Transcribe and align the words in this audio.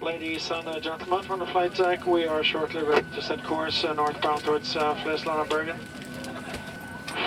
Ladies 0.00 0.50
and 0.50 0.66
uh, 0.66 0.80
gentlemen 0.80 1.22
from 1.22 1.40
the 1.40 1.46
flight 1.46 1.74
deck, 1.74 2.06
we 2.06 2.24
are 2.26 2.42
shortly 2.42 2.82
ready 2.82 3.06
to 3.14 3.20
set 3.20 3.44
course 3.44 3.84
uh, 3.84 3.92
northbound 3.92 4.42
towards 4.42 4.74
uh, 4.74 4.94
Flesland 5.02 5.40
and 5.40 5.50
Bergen. 5.50 5.76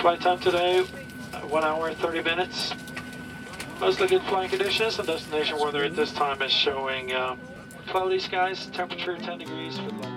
Flight 0.02 0.22
time 0.22 0.40
today, 0.40 0.80
uh, 0.80 1.42
1 1.42 1.64
hour 1.64 1.94
30 1.94 2.24
minutes. 2.24 2.74
Mostly 3.80 4.08
good 4.08 4.24
flying 4.24 4.50
conditions 4.50 4.98
and 4.98 5.08
destination 5.08 5.60
weather 5.60 5.84
at 5.84 5.96
this 5.96 6.12
time 6.12 6.42
is 6.42 6.52
showing 6.52 7.14
uh, 7.14 7.36
cloudy 7.86 8.18
skies, 8.18 8.66
temperature 8.68 9.16
10 9.16 9.38
degrees 9.38 9.78
for 9.78 9.92
the 9.92 10.17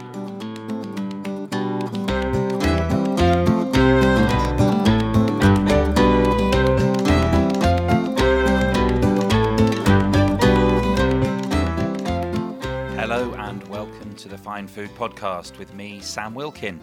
the 14.30 14.38
Fine 14.38 14.68
Food 14.68 14.90
Podcast 14.94 15.58
with 15.58 15.74
me, 15.74 15.98
Sam 16.00 16.34
Wilkin. 16.34 16.80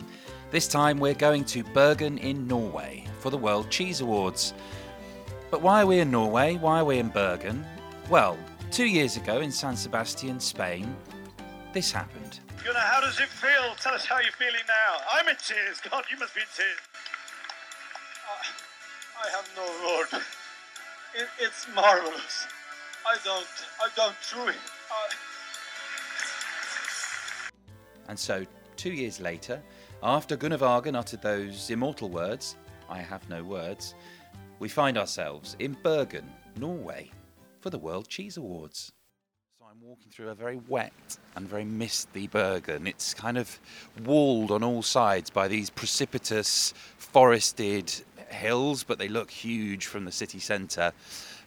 This 0.52 0.68
time 0.68 1.00
we're 1.00 1.14
going 1.14 1.46
to 1.46 1.64
Bergen 1.64 2.18
in 2.18 2.46
Norway 2.46 3.06
for 3.20 3.30
the 3.30 3.38
World 3.38 3.70
Cheese 3.70 4.02
Awards. 4.02 4.54
But 5.50 5.62
why 5.62 5.82
are 5.82 5.86
we 5.86 6.00
in 6.00 6.12
Norway? 6.12 6.58
Why 6.58 6.82
are 6.82 6.86
we 6.86 7.00
in 7.00 7.08
Bergen? 7.08 7.66
Well, 8.10 8.38
two 8.70 8.86
years 8.86 9.16
ago 9.16 9.40
in 9.40 9.50
San 9.50 9.78
Sebastian, 9.78 10.42
Spain, 10.42 10.94
this 11.72 11.90
happened. 11.90 12.42
Gunnar, 12.66 12.80
how 12.80 13.00
does 13.00 13.18
it 13.18 13.30
feel? 13.30 13.76
Tell 13.82 13.94
us 13.94 14.06
how 14.06 14.20
you're 14.20 14.32
feeling 14.34 14.68
now. 14.68 14.98
I'm 15.14 15.28
in 15.30 15.38
tears. 15.38 15.80
God, 15.90 16.04
you 16.12 16.20
must 16.20 16.36
be 16.36 16.42
in 16.42 16.48
tears. 16.54 16.84
I, 18.28 19.24
I 19.24 19.30
have 19.38 19.50
no 19.56 19.64
word. 19.88 20.22
It, 21.16 21.30
it's 21.40 21.66
marvelous. 21.74 22.46
I 23.08 23.16
don't, 23.24 23.48
I 23.80 23.88
don't 23.96 24.16
truly. 24.22 24.54
I, 24.92 25.27
And 28.08 28.18
so, 28.18 28.46
two 28.76 28.92
years 28.92 29.20
later, 29.20 29.62
after 30.04 30.36
Gunnar 30.36 30.58
Waagen 30.58 30.96
uttered 30.96 31.22
those 31.22 31.70
immortal 31.70 32.10
words, 32.10 32.56
I 32.90 33.00
have 33.00 33.28
no 33.30 33.44
words, 33.44 33.96
we 34.60 34.70
find 34.70 34.98
ourselves 34.98 35.56
in 35.60 35.78
Bergen, 35.84 36.30
Norway, 36.58 37.12
for 37.60 37.70
the 37.70 37.78
World 37.78 38.08
Cheese 38.08 38.38
Awards. 38.38 38.92
So 39.60 39.66
I'm 39.70 39.82
walking 39.82 40.12
through 40.12 40.30
a 40.30 40.36
very 40.36 40.60
wet 40.68 41.18
and 41.36 41.48
very 41.48 41.66
misty 41.66 42.28
Bergen. 42.28 42.88
It's 42.88 43.14
kind 43.14 43.38
of 43.38 43.60
walled 44.06 44.52
on 44.52 44.64
all 44.64 44.82
sides 44.82 45.30
by 45.30 45.48
these 45.48 45.70
precipitous, 45.70 46.74
forested 46.98 47.94
hills, 48.30 48.84
but 48.84 49.00
they 49.00 49.08
look 49.08 49.32
huge 49.32 49.86
from 49.86 50.06
the 50.06 50.12
city 50.12 50.40
centre, 50.40 50.94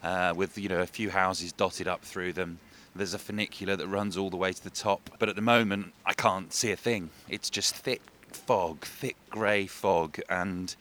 uh, 0.03 0.33
with 0.37 0.59
you 0.59 0.69
know 0.69 0.81
a 0.81 0.87
few 0.87 1.11
houses 1.11 1.53
dotted 1.53 1.89
up 1.89 2.03
through 2.03 2.33
them. 2.33 2.59
There's 2.95 3.15
a 3.15 3.19
funicular 3.19 3.77
that 3.77 3.87
runs 3.87 4.17
all 4.17 4.31
the 4.31 4.37
way 4.37 4.53
to 4.53 4.63
the 4.63 4.71
top, 4.71 5.11
but 5.19 5.29
at 5.29 5.37
the 5.37 5.43
moment 5.43 5.93
I 6.05 6.13
can't 6.13 6.53
see 6.53 6.73
a 6.73 6.77
thing. 6.77 7.11
It's 7.29 7.49
just 7.49 7.75
thick 7.75 8.03
fog, 8.33 8.85
thick 8.85 9.17
grey 9.31 9.67
fog, 9.67 10.19
and 10.29 10.75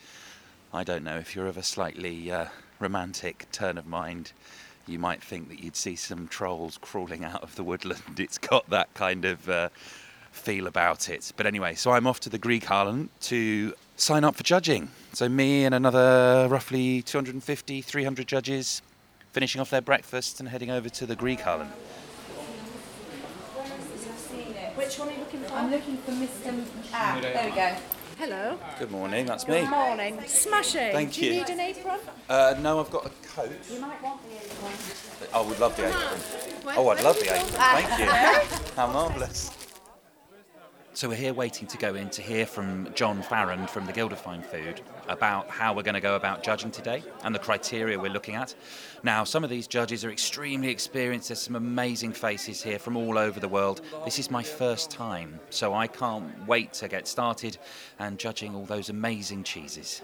I 0.74 0.84
don't 0.84 1.04
know 1.04 1.18
if 1.18 1.36
you're 1.36 1.48
of 1.48 1.58
a 1.58 1.64
slightly 1.64 2.32
uh, 2.32 2.46
romantic 2.80 3.46
turn 3.52 3.78
of 3.78 3.86
mind. 3.86 4.32
You 4.88 4.98
might 4.98 5.24
think 5.24 5.50
that 5.50 5.60
you'd 5.64 5.76
see 5.76 5.96
some 5.96 6.28
trolls 6.28 6.80
crawling 6.82 7.24
out 7.24 7.44
of 7.44 7.56
the 7.56 7.64
woodland. 7.64 8.02
It's 8.20 8.40
got 8.40 8.70
that 8.72 8.92
kind 8.96 9.26
of 9.26 9.48
uh, 9.48 9.70
feel 10.32 10.66
about 10.66 11.10
it. 11.10 11.32
But 11.38 11.46
anyway, 11.46 11.76
so 11.76 11.92
I'm 11.92 12.08
off 12.08 12.20
to 12.22 12.30
the 12.30 12.40
Grieghallen 12.40 13.10
to 13.22 13.74
sign 13.98 14.24
up 14.24 14.36
for 14.36 14.44
judging. 14.44 14.90
So 15.14 15.30
me 15.30 15.66
and 15.66 15.76
another 15.76 16.48
roughly 16.50 17.02
250, 17.04 17.82
300 17.82 18.28
judges 18.28 18.82
finishing 19.32 19.62
off 19.62 19.70
their 19.70 19.82
breakfast 19.82 20.40
and 20.40 20.50
heading 20.50 20.72
over 20.72 20.90
to 20.90 21.06
the 21.06 21.16
Grieghallen. 21.16 21.68
Which 24.76 24.98
one 24.98 25.10
are 25.10 25.12
you 25.12 25.20
looking 25.20 25.42
for? 25.42 25.54
I'm 25.54 25.72
looking 25.72 25.98
for 25.98 26.12
Mr. 26.12 26.66
Ah, 26.94 27.20
there 27.22 27.50
we 27.50 27.56
go. 27.56 27.76
Hello. 28.18 28.60
Good 28.80 28.92
morning, 28.92 29.26
that's 29.26 29.48
me. 29.48 29.62
Good 29.62 29.70
morning. 29.70 30.20
Smashing. 30.26 30.92
Thank 30.92 31.14
Do 31.14 31.26
you, 31.26 31.32
you. 31.34 31.40
need 31.40 31.50
an 31.50 31.60
apron? 31.60 32.00
Uh, 32.28 32.56
no, 32.60 32.80
I've 32.80 32.90
got 32.90 33.06
a 33.06 33.10
coat. 33.28 33.52
You 33.72 33.80
might 33.80 34.02
want 34.02 34.20
the 34.28 34.36
apron. 34.36 34.72
I 35.34 35.42
would 35.42 35.60
love 35.60 35.76
the 35.78 35.88
apron. 35.88 36.76
Oh, 36.78 36.90
I'd 36.90 37.04
love 37.04 37.20
the 37.20 37.34
apron. 37.34 37.48
Thank 37.52 38.00
you. 38.00 38.76
How 38.76 38.88
marvellous. 38.88 39.52
So 41.00 41.08
we're 41.08 41.16
here 41.16 41.34
waiting 41.34 41.66
to 41.70 41.78
go 41.78 41.96
in 41.96 42.10
to 42.10 42.22
hear 42.22 42.46
from 42.46 42.94
John 42.94 43.22
Farrand 43.22 43.70
from 43.70 43.86
the 43.86 43.94
Guild 43.94 44.12
of 44.12 44.20
Fine 44.20 44.42
Food 44.42 44.82
about 45.08 45.50
how 45.50 45.74
we're 45.74 45.84
going 45.84 45.94
to 45.94 46.02
go 46.02 46.18
about 46.18 46.44
judging 46.44 46.72
today 46.72 47.02
and 47.24 47.34
the 47.34 47.40
criteria 47.40 47.98
we're 47.98 48.12
looking 48.12 48.36
at. 48.36 48.54
Now, 49.02 49.24
some 49.24 49.46
of 49.46 49.50
these 49.50 49.66
judges 49.66 50.04
are 50.04 50.12
extremely 50.12 50.68
experienced. 50.68 51.30
There's 51.30 51.40
some 51.40 51.56
amazing 51.56 52.12
faces 52.12 52.62
here 52.62 52.80
from 52.80 52.98
all 52.98 53.18
over 53.18 53.40
the 53.40 53.48
world. 53.48 53.80
This 54.04 54.20
is 54.20 54.30
my 54.30 54.44
first 54.44 54.92
time, 54.92 55.40
so 55.50 55.74
I 55.74 55.88
can't 55.88 56.46
wait 56.46 56.74
to 56.74 56.90
get 56.90 57.08
started 57.08 57.58
and 57.98 58.20
judging 58.20 58.54
all 58.54 58.66
those 58.66 58.90
amazing 58.90 59.46
cheeses. 59.46 60.02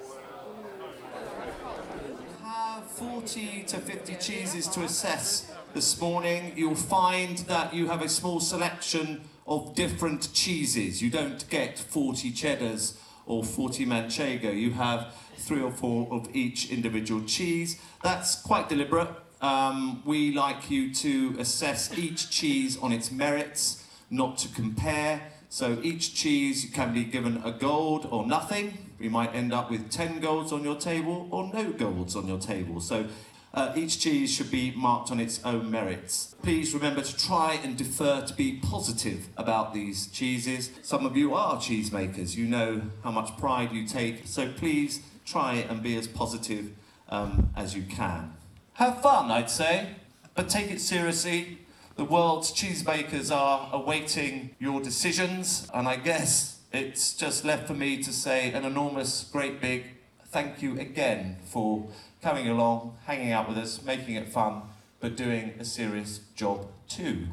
have 2.42 2.86
40 2.86 3.64
to 3.68 3.78
50 3.80 4.16
cheeses 4.16 4.70
to 4.70 4.84
assess 4.84 5.52
this 5.74 6.00
morning. 6.00 6.54
You'll 6.56 6.74
find 6.74 7.40
that 7.40 7.74
you 7.74 7.88
have 7.90 8.02
a 8.02 8.08
small 8.08 8.40
selection 8.40 9.24
of 9.46 9.76
different 9.76 10.34
cheeses. 10.34 11.02
You 11.02 11.10
don't 11.10 11.48
get 11.50 11.78
40 11.78 12.32
cheddars 12.32 12.98
or 13.26 13.44
40 13.44 13.86
manchego. 13.86 14.56
You 14.56 14.72
have 14.72 15.14
three 15.38 15.62
or 15.62 15.72
four 15.72 16.08
of 16.12 16.36
each 16.36 16.70
individual 16.72 17.24
cheese. 17.26 17.80
That's 18.04 18.42
quite 18.42 18.70
deliberate. 18.70 19.10
Um, 19.42 20.02
we 20.06 20.34
like 20.34 20.72
you 20.72 20.94
to 20.96 21.36
assess 21.40 21.96
each 21.98 22.30
cheese 22.30 22.78
on 22.78 22.92
its 22.92 23.12
merits, 23.12 23.84
not 24.10 24.38
to 24.40 24.48
compare. 24.50 25.22
So 25.50 25.80
each 25.84 26.16
cheese 26.16 26.70
can 26.74 26.94
be 26.94 27.04
given 27.04 27.42
a 27.46 27.52
gold 27.52 28.08
or 28.10 28.26
nothing. 28.26 28.78
You 29.00 29.10
might 29.10 29.36
end 29.36 29.54
up 29.54 29.70
with 29.70 29.92
10 29.92 30.20
golds 30.20 30.52
on 30.52 30.64
your 30.64 30.76
table 30.76 31.28
or 31.32 31.52
no 31.54 31.72
golds 31.72 32.16
on 32.16 32.28
your 32.28 32.40
table. 32.40 32.80
So 32.80 33.06
uh, 33.56 33.72
each 33.76 34.00
cheese 34.02 34.32
should 34.32 34.52
be 34.52 34.72
marked 34.76 35.10
on 35.10 35.20
its 35.20 35.44
own 35.46 35.72
merits. 35.72 36.36
Please 36.44 36.74
remember 36.74 37.02
to 37.02 37.18
try 37.18 37.58
and 37.64 37.78
defer 37.78 38.22
to 38.22 38.34
be 38.34 38.60
positive 38.62 39.30
about 39.38 39.74
these 39.74 40.08
cheeses. 40.08 40.70
Some 40.84 41.06
of 41.06 41.16
you 41.16 41.34
are 41.34 41.56
cheesemakers, 41.56 42.36
you 42.36 42.46
know 42.46 42.82
how 43.04 43.12
much 43.12 43.36
pride 43.38 43.72
you 43.72 43.88
take, 43.88 44.28
so 44.28 44.52
please 44.52 45.00
try 45.26 45.66
and 45.70 45.82
be 45.82 45.96
as 45.96 46.08
positive 46.08 46.72
um, 47.10 47.50
as 47.56 47.76
you 47.76 47.84
can. 47.84 48.34
Have 48.74 49.02
fun, 49.02 49.32
I'd 49.32 49.50
say, 49.50 49.96
but 50.36 50.50
take 50.50 50.70
it 50.70 50.82
seriously. 50.82 51.60
The 51.96 52.04
world's 52.04 52.52
cheesemakers 52.52 53.34
are 53.34 53.70
awaiting 53.72 54.54
your 54.60 54.82
decisions, 54.82 55.70
and 55.74 55.88
I 55.88 55.96
guess 55.96 56.60
it's 56.74 57.14
just 57.14 57.46
left 57.46 57.68
for 57.68 57.74
me 57.74 58.04
to 58.04 58.12
say 58.12 58.52
an 58.52 58.66
enormous, 58.66 59.24
great 59.32 59.62
big 59.62 59.95
thank 60.36 60.62
you 60.62 60.78
again 60.78 61.38
for 61.46 61.88
coming 62.22 62.50
along, 62.50 62.94
hanging 63.06 63.32
out 63.32 63.48
with 63.48 63.58
us, 63.58 63.82
making 63.86 64.16
it 64.16 64.28
fun, 64.28 64.64
but 65.00 65.16
doing 65.16 65.54
a 65.60 65.64
serious 65.64 66.20
job 66.36 66.68
too. 66.90 67.28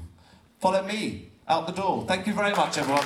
Follow 0.60 0.84
me 0.84 1.32
out 1.48 1.66
the 1.66 1.72
door. 1.72 2.04
Thank 2.06 2.28
you 2.28 2.32
very 2.32 2.54
much, 2.54 2.78
everyone. 2.78 3.02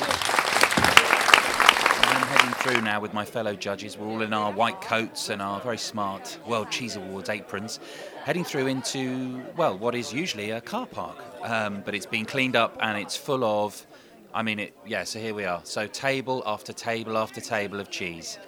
I'm 2.02 2.26
heading 2.26 2.52
through 2.56 2.82
now 2.82 3.00
with 3.00 3.14
my 3.14 3.24
fellow 3.24 3.54
judges. 3.54 3.96
We're 3.96 4.06
all 4.06 4.20
in 4.20 4.34
our 4.34 4.52
white 4.52 4.82
coats 4.82 5.30
and 5.30 5.40
our 5.40 5.60
very 5.60 5.78
smart 5.78 6.40
World 6.46 6.70
Cheese 6.70 6.96
Awards 6.96 7.30
aprons, 7.30 7.80
heading 8.22 8.44
through 8.44 8.66
into, 8.66 9.40
well, 9.56 9.78
what 9.78 9.94
is 9.94 10.12
usually 10.12 10.50
a 10.50 10.60
car 10.60 10.84
park. 10.84 11.16
Um, 11.40 11.82
but 11.86 11.94
it's 11.94 12.04
been 12.04 12.26
cleaned 12.26 12.54
up 12.54 12.76
and 12.82 12.98
it's 12.98 13.16
full 13.16 13.44
of, 13.44 13.86
I 14.34 14.42
mean, 14.42 14.58
it, 14.58 14.76
yeah, 14.84 15.04
so 15.04 15.18
here 15.18 15.32
we 15.32 15.46
are. 15.46 15.62
So 15.64 15.86
table 15.86 16.42
after 16.44 16.74
table 16.74 17.16
after 17.16 17.40
table 17.40 17.80
of 17.80 17.90
cheese. 17.90 18.38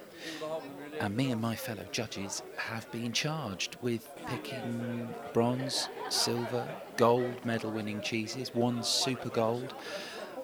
And 0.99 1.15
me 1.15 1.31
and 1.31 1.41
my 1.41 1.55
fellow 1.55 1.85
judges 1.93 2.43
have 2.57 2.91
been 2.91 3.13
charged 3.13 3.77
with 3.81 4.09
picking 4.27 5.07
bronze, 5.33 5.87
silver, 6.09 6.67
gold 6.97 7.45
medal 7.45 7.71
winning 7.71 8.01
cheeses, 8.01 8.53
one 8.53 8.83
super 8.83 9.29
gold. 9.29 9.73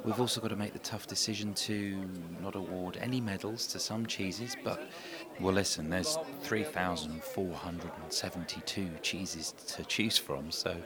We've 0.06 0.18
also 0.20 0.40
got 0.40 0.50
to 0.50 0.56
make 0.56 0.72
the 0.72 0.80
tough 0.80 1.08
decision 1.08 1.54
to 1.56 2.08
not 2.42 2.56
award 2.56 2.98
any 3.02 3.20
medals 3.20 3.68
to 3.68 3.80
some 3.80 4.06
cheeses, 4.06 4.56
but 4.64 4.80
well, 5.42 5.54
listen, 5.54 5.90
there's 5.90 6.18
3,472 6.44 8.90
cheeses 9.02 9.54
to 9.68 9.84
choose 9.84 10.18
from, 10.18 10.52
so 10.52 10.78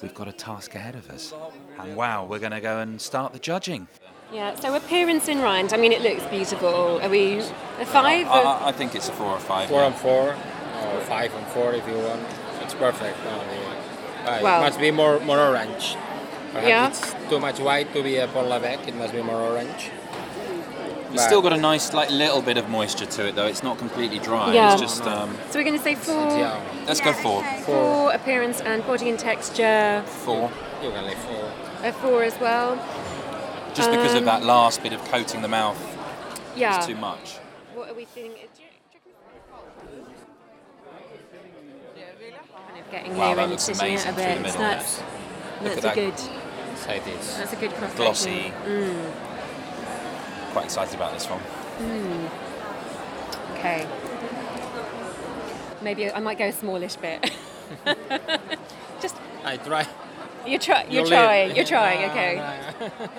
we've 0.00 0.14
got 0.14 0.26
a 0.26 0.32
task 0.32 0.74
ahead 0.74 0.96
of 0.96 1.08
us. 1.10 1.32
And 1.78 1.94
wow, 1.94 2.24
we're 2.24 2.40
going 2.40 2.50
to 2.52 2.60
go 2.60 2.80
and 2.80 3.00
start 3.00 3.32
the 3.34 3.38
judging. 3.38 3.86
Yeah, 4.32 4.54
so 4.54 4.74
appearance 4.74 5.28
in 5.28 5.40
rind, 5.42 5.72
I 5.74 5.76
mean, 5.76 5.92
it 5.92 6.00
looks 6.00 6.24
beautiful. 6.30 7.00
Are 7.02 7.08
we 7.08 7.38
a 7.80 7.84
five? 7.84 8.26
I, 8.26 8.40
I- 8.40 8.68
I 8.68 8.72
think 8.72 8.94
it's 8.94 9.08
a 9.08 9.12
four 9.12 9.26
or 9.32 9.38
five. 9.38 9.68
Four 9.68 9.80
yeah. 9.80 9.86
on 9.86 9.92
four, 9.92 10.30
or 10.30 11.00
five 11.02 11.34
and 11.34 11.46
four 11.48 11.74
if 11.74 11.86
you 11.86 11.94
want. 11.98 12.22
It's 12.62 12.74
perfect. 12.74 13.18
No, 13.24 13.30
yeah. 13.30 14.30
Uh, 14.38 14.42
Well- 14.42 14.60
it 14.62 14.64
must 14.64 14.80
be 14.80 14.90
more 14.90 15.20
more 15.20 15.38
orange. 15.38 15.96
Perhaps 16.52 16.68
Yeah. 16.68 16.88
it's 16.88 17.14
too 17.30 17.40
much 17.40 17.58
white 17.60 17.92
to 17.94 18.02
be 18.02 18.16
a 18.18 18.26
Pont 18.28 18.48
l'Evêque. 18.48 18.86
It 18.88 18.94
must 18.96 19.12
be 19.12 19.22
more 19.22 19.40
orange. 19.40 19.90
It's 21.14 21.24
still 21.24 21.42
got 21.42 21.52
a 21.52 21.58
nice, 21.58 21.92
like, 21.92 22.08
little 22.10 22.40
bit 22.40 22.56
of 22.56 22.70
moisture 22.70 23.04
to 23.04 23.26
it, 23.28 23.34
though. 23.36 23.46
It's 23.46 23.62
not 23.62 23.76
completely 23.76 24.18
dry. 24.18 24.52
Yeah. 24.54 24.72
It's 24.72 24.80
just. 24.80 25.02
Um, 25.06 25.36
So 25.50 25.58
we're 25.58 25.64
going 25.64 25.76
to 25.76 25.84
say 25.84 25.94
four, 25.94 26.30
Yeah, 26.38 26.58
let's 26.86 27.02
go 27.02 27.12
four. 27.12 27.44
four 27.66 28.12
appearance 28.14 28.62
and 28.62 28.82
body 28.86 29.10
and 29.10 29.18
texture, 29.18 30.02
Four. 30.24 30.50
you 30.82 30.90
can 30.90 31.04
leave 31.06 31.18
four. 31.18 31.44
a 31.84 31.92
four 31.92 32.22
as 32.24 32.38
well. 32.40 32.78
Just 33.74 33.90
because 33.90 34.12
of 34.12 34.18
Um, 34.18 34.24
that 34.26 34.42
last 34.42 34.82
bit 34.82 34.92
of 34.92 35.02
coating 35.10 35.40
the 35.42 35.48
mouth 35.48 35.78
Yeah. 36.54 36.78
is 36.78 36.86
too 36.86 36.94
much. 36.96 37.38
What 37.74 37.88
are 37.90 37.94
we 37.94 38.04
feeling? 38.04 38.32
Do 38.32 38.38
you- 38.38 38.46
do 38.52 38.62
you 38.62 38.68
reckon- 39.96 40.06
Kind 42.68 42.78
of 42.84 42.90
getting 42.90 43.16
Wow, 43.16 43.26
here 43.28 43.36
that 43.36 43.42
and 43.42 43.50
looks 43.52 43.68
amazing 43.68 44.08
it 44.08 44.10
a 44.10 44.14
through 44.14 44.34
the 44.34 44.42
bit. 44.42 44.52
That's, 44.58 44.98
Look 44.98 45.06
that's 45.62 45.76
at 45.76 45.78
a 45.78 45.80
that. 45.82 45.94
good. 45.94 46.18
Say 46.78 46.98
this. 47.00 47.34
That's 47.36 47.52
a 47.52 47.56
good 47.56 47.74
cross 47.74 47.94
Glossy. 47.94 48.42
section. 48.50 49.12
Quite 50.52 50.64
excited 50.66 50.94
about 50.94 51.12
this 51.14 51.26
one. 51.26 51.40
Okay. 53.58 53.86
Maybe 55.80 56.12
I 56.12 56.20
might 56.20 56.38
go 56.38 56.46
a 56.46 56.52
smallish 56.52 56.96
bit. 56.96 57.30
Just 59.00 59.16
I 59.44 59.56
try. 59.56 59.86
You're 60.46 60.58
try, 60.58 60.82
you're 60.84 60.92
You'll 60.92 61.06
trying. 61.06 61.48
live. 61.48 61.56
You're 61.56 61.66
trying. 61.66 62.10
Okay. 62.10 62.38
right. 62.38 62.90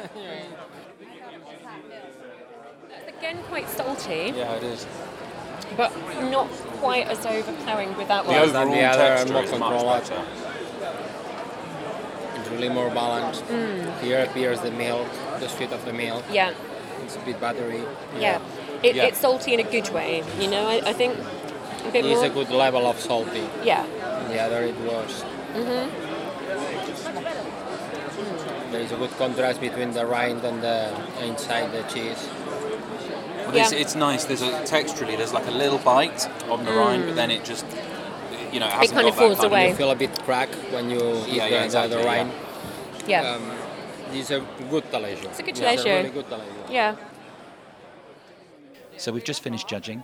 It's 3.08 3.18
again 3.18 3.38
quite 3.50 3.70
salty, 3.70 4.34
Yeah, 4.36 4.54
it 4.54 4.64
is. 4.64 4.86
but 5.78 5.92
not 6.30 6.48
quite 6.82 7.08
as 7.08 7.26
overpowering 7.26 7.96
with 7.98 8.08
that 8.10 8.26
The 8.26 8.32
one. 8.32 8.40
Over- 8.40 8.58
overall 8.58 8.74
the 8.76 8.84
other 8.84 8.98
texture 9.16 9.26
is 9.28 9.32
much 9.32 9.50
control. 9.50 9.90
better. 9.90 10.22
It's 12.40 12.50
really 12.50 12.70
more 12.70 12.90
balanced. 12.90 13.44
Mm. 13.48 14.00
Here 14.02 14.24
appears 14.24 14.60
the 14.62 14.72
milk, 14.72 15.08
the 15.40 15.48
sweet 15.50 15.72
of 15.72 15.84
the 15.86 15.94
milk. 15.94 16.24
yeah. 16.32 16.54
It's 17.04 17.16
a 17.18 17.20
bit 17.20 17.40
buttery. 17.42 17.82
Yeah. 18.18 18.40
It, 18.82 18.96
Yeah. 18.96 19.04
It's 19.06 19.20
salty 19.20 19.54
in 19.54 19.60
a 19.60 19.64
good 19.70 19.90
way. 19.94 20.24
You 20.40 20.50
know, 20.50 20.68
I, 20.68 20.82
I 20.86 20.94
think 20.94 21.18
a 21.86 21.92
bit 21.92 22.06
It's 22.06 22.16
more. 22.22 22.26
a 22.26 22.30
good 22.30 22.50
level 22.50 22.86
of 22.88 22.98
salty. 23.00 23.44
yeah. 23.64 23.86
The 24.30 24.40
other 24.42 24.62
it 24.64 24.76
was. 24.78 25.24
Mm-hmm. 25.54 26.13
There 28.74 28.82
is 28.82 28.92
a 28.92 28.96
good 28.96 29.12
contrast 29.12 29.62
between 29.62 29.92
the 29.92 30.04
rind 30.04 30.44
and 30.44 30.64
the 30.64 30.90
inside 31.24 31.72
the 31.72 31.84
cheese. 31.84 32.28
Well, 33.46 33.56
Yeah. 33.56 33.70
it's 33.72 33.94
nice. 33.94 34.26
There's 34.26 34.42
a 34.42 34.50
texturally, 34.64 35.16
there's 35.16 35.32
like 35.32 35.46
a 35.46 35.52
little 35.52 35.78
bite 35.78 36.28
on 36.50 36.66
the 36.66 36.72
rind, 36.72 37.06
but 37.06 37.16
then 37.16 37.30
it 37.30 37.44
just, 37.44 37.66
you 38.52 38.60
know, 38.60 38.66
it 38.66 38.72
hasn't 38.74 38.98
kind 38.98 39.06
got 39.06 39.10
of 39.10 39.16
that 39.16 39.22
falls 39.22 39.38
kind 39.38 39.52
away. 39.52 39.70
You 39.70 39.76
feel 39.76 39.92
a 39.92 39.96
bit 39.96 40.24
crack 40.24 40.50
when 40.72 40.90
you 40.90 40.98
eat 40.98 41.04
Yeah, 41.04 41.46
the, 41.46 41.52
yeah, 41.52 41.60
the- 41.60 41.66
exactly, 41.66 41.98
the 41.98 42.04
rind. 42.04 42.32
Yeah. 43.06 43.22
Um, 43.30 43.52
it's 44.12 44.32
a 44.32 44.40
good 44.72 44.86
Taleggio. 44.92 45.26
It's 45.26 45.40
a 45.40 45.44
good 45.44 45.50
It's 45.60 45.86
a 45.86 46.02
really 46.04 46.12
yeah. 46.72 46.96
So 48.98 49.12
we've 49.12 49.24
just 49.24 49.44
finished 49.44 49.68
judging, 49.68 50.02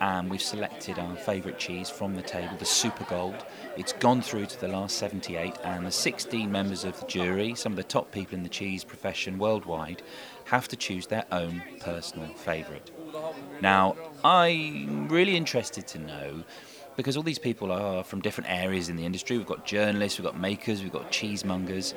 and 0.00 0.30
we've 0.30 0.42
selected 0.42 0.98
our 0.98 1.16
favourite 1.16 1.58
cheese 1.58 1.88
from 1.90 2.14
the 2.14 2.22
table, 2.22 2.56
the 2.58 2.64
Super 2.64 3.04
Gold. 3.04 3.44
It's 3.76 3.92
gone 3.92 4.22
through 4.22 4.46
to 4.46 4.60
the 4.60 4.68
last 4.68 4.96
78, 4.98 5.54
and 5.64 5.86
the 5.86 5.90
16 5.90 6.50
members 6.50 6.84
of 6.84 6.98
the 7.00 7.06
jury, 7.06 7.54
some 7.54 7.72
of 7.72 7.76
the 7.76 7.84
top 7.84 8.12
people 8.12 8.34
in 8.34 8.42
the 8.42 8.48
cheese 8.48 8.84
profession 8.84 9.38
worldwide, 9.38 10.02
have 10.44 10.68
to 10.68 10.76
choose 10.76 11.06
their 11.06 11.24
own 11.32 11.62
personal 11.80 12.28
favourite. 12.28 12.90
Now, 13.60 13.96
I'm 14.24 15.08
really 15.08 15.36
interested 15.36 15.86
to 15.88 15.98
know. 15.98 16.44
Because 16.96 17.14
all 17.18 17.22
these 17.22 17.38
people 17.38 17.70
are 17.72 18.02
from 18.02 18.22
different 18.22 18.48
areas 18.48 18.88
in 18.88 18.96
the 18.96 19.04
industry. 19.04 19.36
We've 19.36 19.46
got 19.46 19.66
journalists, 19.66 20.18
we've 20.18 20.24
got 20.24 20.40
makers, 20.40 20.82
we've 20.82 20.90
got 20.90 21.12
cheesemongers. 21.12 21.92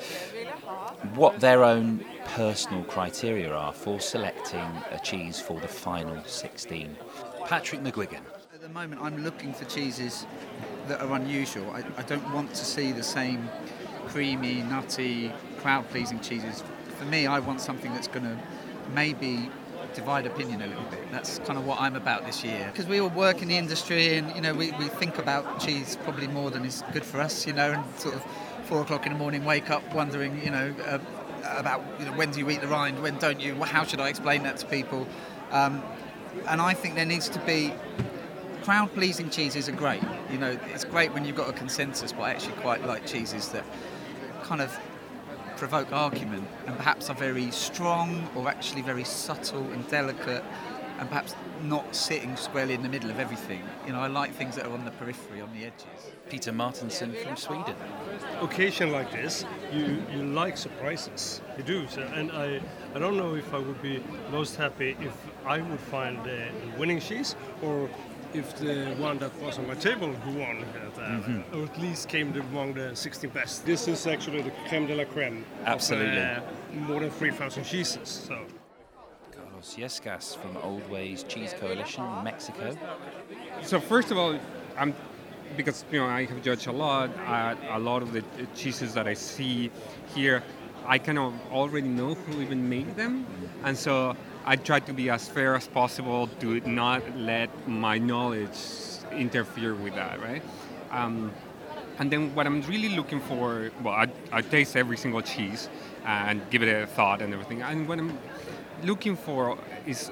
What 1.16 1.40
their 1.40 1.64
own 1.64 2.04
personal 2.26 2.84
criteria 2.84 3.50
are 3.50 3.72
for 3.72 4.02
selecting 4.02 4.70
a 4.92 5.00
cheese 5.02 5.40
for 5.40 5.58
the 5.58 5.70
final 5.70 6.22
16. 6.26 6.98
Patrick 7.50 7.82
McGuigan. 7.82 8.22
At 8.54 8.62
the 8.62 8.70
moment, 8.70 9.02
I'm 9.02 9.24
looking 9.24 9.54
for 9.54 9.66
cheeses 9.66 10.28
that 10.88 11.02
are 11.02 11.16
unusual. 11.16 11.68
I, 11.72 11.84
I 11.98 12.04
don't 12.04 12.32
want 12.32 12.52
to 12.52 12.64
see 12.64 12.92
the 12.92 13.02
same 13.02 13.50
creamy, 14.06 14.62
nutty, 14.62 15.32
crowd-pleasing 15.58 16.20
cheeses. 16.20 16.64
For 17.00 17.06
me, 17.06 17.26
I 17.26 17.40
want 17.40 17.60
something 17.60 17.92
that's 17.92 18.08
going 18.08 18.26
to 18.26 18.38
maybe 18.94 19.50
divide 19.96 20.28
opinion 20.28 20.62
a 20.62 20.68
little 20.68 20.84
bit. 20.92 21.12
That's 21.12 21.40
kind 21.40 21.58
of 21.58 21.66
what 21.66 21.82
I'm 21.82 21.96
about 21.96 22.24
this 22.24 22.44
year. 22.44 22.70
Because 22.72 22.86
we 22.86 23.00
all 23.00 23.10
work 23.10 23.42
in 23.42 23.48
the 23.48 23.58
industry, 23.58 24.18
and 24.18 24.32
you 24.36 24.42
know, 24.42 24.54
we, 24.54 24.72
we 24.74 24.86
think 24.86 25.18
about 25.18 25.60
cheese 25.60 25.98
probably 26.04 26.28
more 26.28 26.52
than 26.52 26.64
is 26.66 26.84
good 26.94 27.04
for 27.04 27.20
us. 27.20 27.48
You 27.48 27.54
know, 27.54 27.72
and 27.72 28.00
sort 28.00 28.14
of 28.14 28.24
four 28.66 28.82
o'clock 28.82 29.08
in 29.08 29.14
the 29.14 29.18
morning, 29.18 29.44
wake 29.44 29.72
up 29.72 29.92
wondering, 29.96 30.40
you 30.44 30.52
know, 30.52 30.72
uh, 30.86 31.00
about 31.58 31.84
you 31.98 32.06
know, 32.06 32.14
when 32.14 32.30
do 32.30 32.42
you 32.42 32.50
eat 32.52 32.62
the 32.62 32.68
rind, 32.68 33.02
when 33.02 33.18
don't 33.18 33.40
you? 33.40 33.56
How 33.56 33.86
should 33.86 34.02
I 34.02 34.10
explain 34.10 34.44
that 34.44 34.58
to 34.58 34.68
people? 34.68 35.08
Um, 35.52 35.82
and 36.48 36.62
I 36.62 36.74
think 36.74 36.96
there 36.96 37.06
needs 37.06 37.30
to 37.30 37.40
be 37.40 37.74
crowd 38.64 38.94
pleasing 38.94 39.30
cheeses 39.30 39.68
are 39.70 39.74
great. 39.74 40.04
You 40.32 40.38
know, 40.38 40.58
it's 40.74 40.84
great 40.84 41.14
when 41.14 41.26
you've 41.26 41.36
got 41.36 41.50
a 41.50 41.54
consensus, 41.54 42.12
but 42.12 42.24
I 42.24 42.32
actually 42.32 42.54
quite 42.54 42.86
like 42.86 43.06
cheeses 43.06 43.50
that 43.50 43.64
kind 44.44 44.62
of 44.62 44.78
provoke 45.58 45.92
argument 45.92 46.48
and 46.68 46.76
perhaps 46.78 47.10
are 47.10 47.16
very 47.16 47.52
strong 47.52 48.30
or 48.36 48.48
actually 48.48 48.82
very 48.82 49.04
subtle 49.04 49.64
and 49.72 49.88
delicate 49.90 50.44
and 51.00 51.08
perhaps 51.08 51.34
not 51.64 51.96
sitting 51.96 52.36
squarely 52.36 52.74
in 52.74 52.84
the 52.84 52.90
middle 52.90 53.10
of 53.10 53.20
everything. 53.20 53.64
You 53.86 53.94
know, 53.94 54.00
I 54.00 54.08
like 54.08 54.34
things 54.34 54.56
that 54.56 54.66
are 54.66 54.74
on 54.74 54.86
the 54.86 54.92
periphery, 54.92 55.42
on 55.42 55.52
the 55.54 55.66
edges. 55.66 56.12
Peter 56.30 56.52
Martinson 56.52 57.14
from 57.24 57.36
Sweden. 57.36 57.76
occasion 58.42 58.92
like 58.92 59.12
this, 59.12 59.46
you, 59.74 60.04
you 60.14 60.24
like 60.24 60.58
surprises. 60.58 61.42
You 61.58 61.64
do. 61.64 61.88
So, 61.88 62.02
and 62.02 62.32
I, 62.32 62.62
I 62.94 63.00
don't 63.00 63.18
know 63.18 63.36
if 63.36 63.54
I 63.54 63.60
would 63.60 63.82
be 63.82 64.04
most 64.30 64.58
happy 64.58 64.96
if 65.00 65.14
I 65.46 65.62
would 65.62 65.80
find 65.80 66.18
the, 66.24 66.48
the 66.62 66.80
winning 66.80 67.00
cheese 67.00 67.36
or 67.62 67.90
if 68.34 68.56
the 68.58 68.94
one 69.00 69.18
that 69.20 69.32
was 69.42 69.58
on 69.58 69.68
my 69.68 69.74
table 69.76 70.08
who 70.14 70.40
won, 70.40 70.64
uh, 70.64 70.66
Mm-hmm. 71.00 71.58
or 71.58 71.64
at 71.66 71.80
least 71.80 72.08
came 72.10 72.32
among 72.40 72.74
the 72.74 72.96
16 72.96 73.30
best. 73.32 73.66
This 73.66 73.88
is 73.88 74.06
actually 74.06 74.42
the 74.44 74.52
creme 74.68 74.86
de 74.86 74.96
la 74.96 75.06
creme. 75.06 75.44
Absolutely. 75.66 76.20
Of, 76.20 76.38
uh, 76.38 76.76
more 76.88 77.00
than 77.00 77.10
3,000 77.10 77.64
cheeses. 77.64 78.08
So. 78.28 78.38
Carlos 79.32 79.76
Yescas 79.76 80.38
from 80.38 80.58
Old 80.58 80.88
Ways 80.90 81.24
Cheese 81.24 81.54
Coalition, 81.60 82.04
Mexico. 82.24 82.78
So 83.64 83.80
first 83.80 84.12
of 84.12 84.18
all, 84.18 84.38
I'm 84.78 84.94
because 85.58 85.84
you 85.92 86.00
know 86.00 86.06
I 86.06 86.26
have 86.26 86.42
judged 86.44 86.68
a 86.68 86.72
lot. 86.72 87.10
Uh, 87.26 87.56
a 87.72 87.80
lot 87.80 88.02
of 88.04 88.14
the 88.14 88.24
cheeses 88.56 88.94
that 88.94 89.08
I 89.08 89.16
see 89.16 89.72
here, 90.14 90.44
I 90.86 90.98
kind 91.00 91.18
of 91.18 91.34
already 91.52 91.88
know 91.88 92.14
who 92.14 92.42
even 92.42 92.70
made 92.70 92.96
them, 92.96 93.26
and 93.64 93.76
so 93.76 94.16
I 94.46 94.56
try 94.56 94.80
to 94.80 94.94
be 94.94 95.10
as 95.10 95.28
fair 95.28 95.56
as 95.56 95.68
possible 95.68 96.28
to 96.40 96.60
not 96.62 97.04
let 97.18 97.50
my 97.68 97.98
knowledge 97.98 98.58
interfere 99.12 99.76
with 99.76 99.96
that, 99.96 100.22
right? 100.22 100.42
Um, 100.92 101.32
and 102.00 102.10
then 102.10 102.34
what 102.34 102.48
I'm 102.48 102.62
really 102.62 102.96
looking 102.96 103.20
for, 103.20 103.72
well, 103.84 103.94
I, 103.94 104.08
I 104.32 104.42
taste 104.42 104.78
every 104.78 104.98
single 104.98 105.22
cheese 105.22 105.70
and 106.06 106.42
give 106.50 106.64
it 106.64 106.70
a 106.70 106.88
thought 106.88 107.22
and 107.22 107.34
everything. 107.34 107.62
And 107.62 107.88
what 107.88 108.00
I'm 108.00 108.18
looking 108.84 109.16
for 109.18 109.58
is 109.86 110.10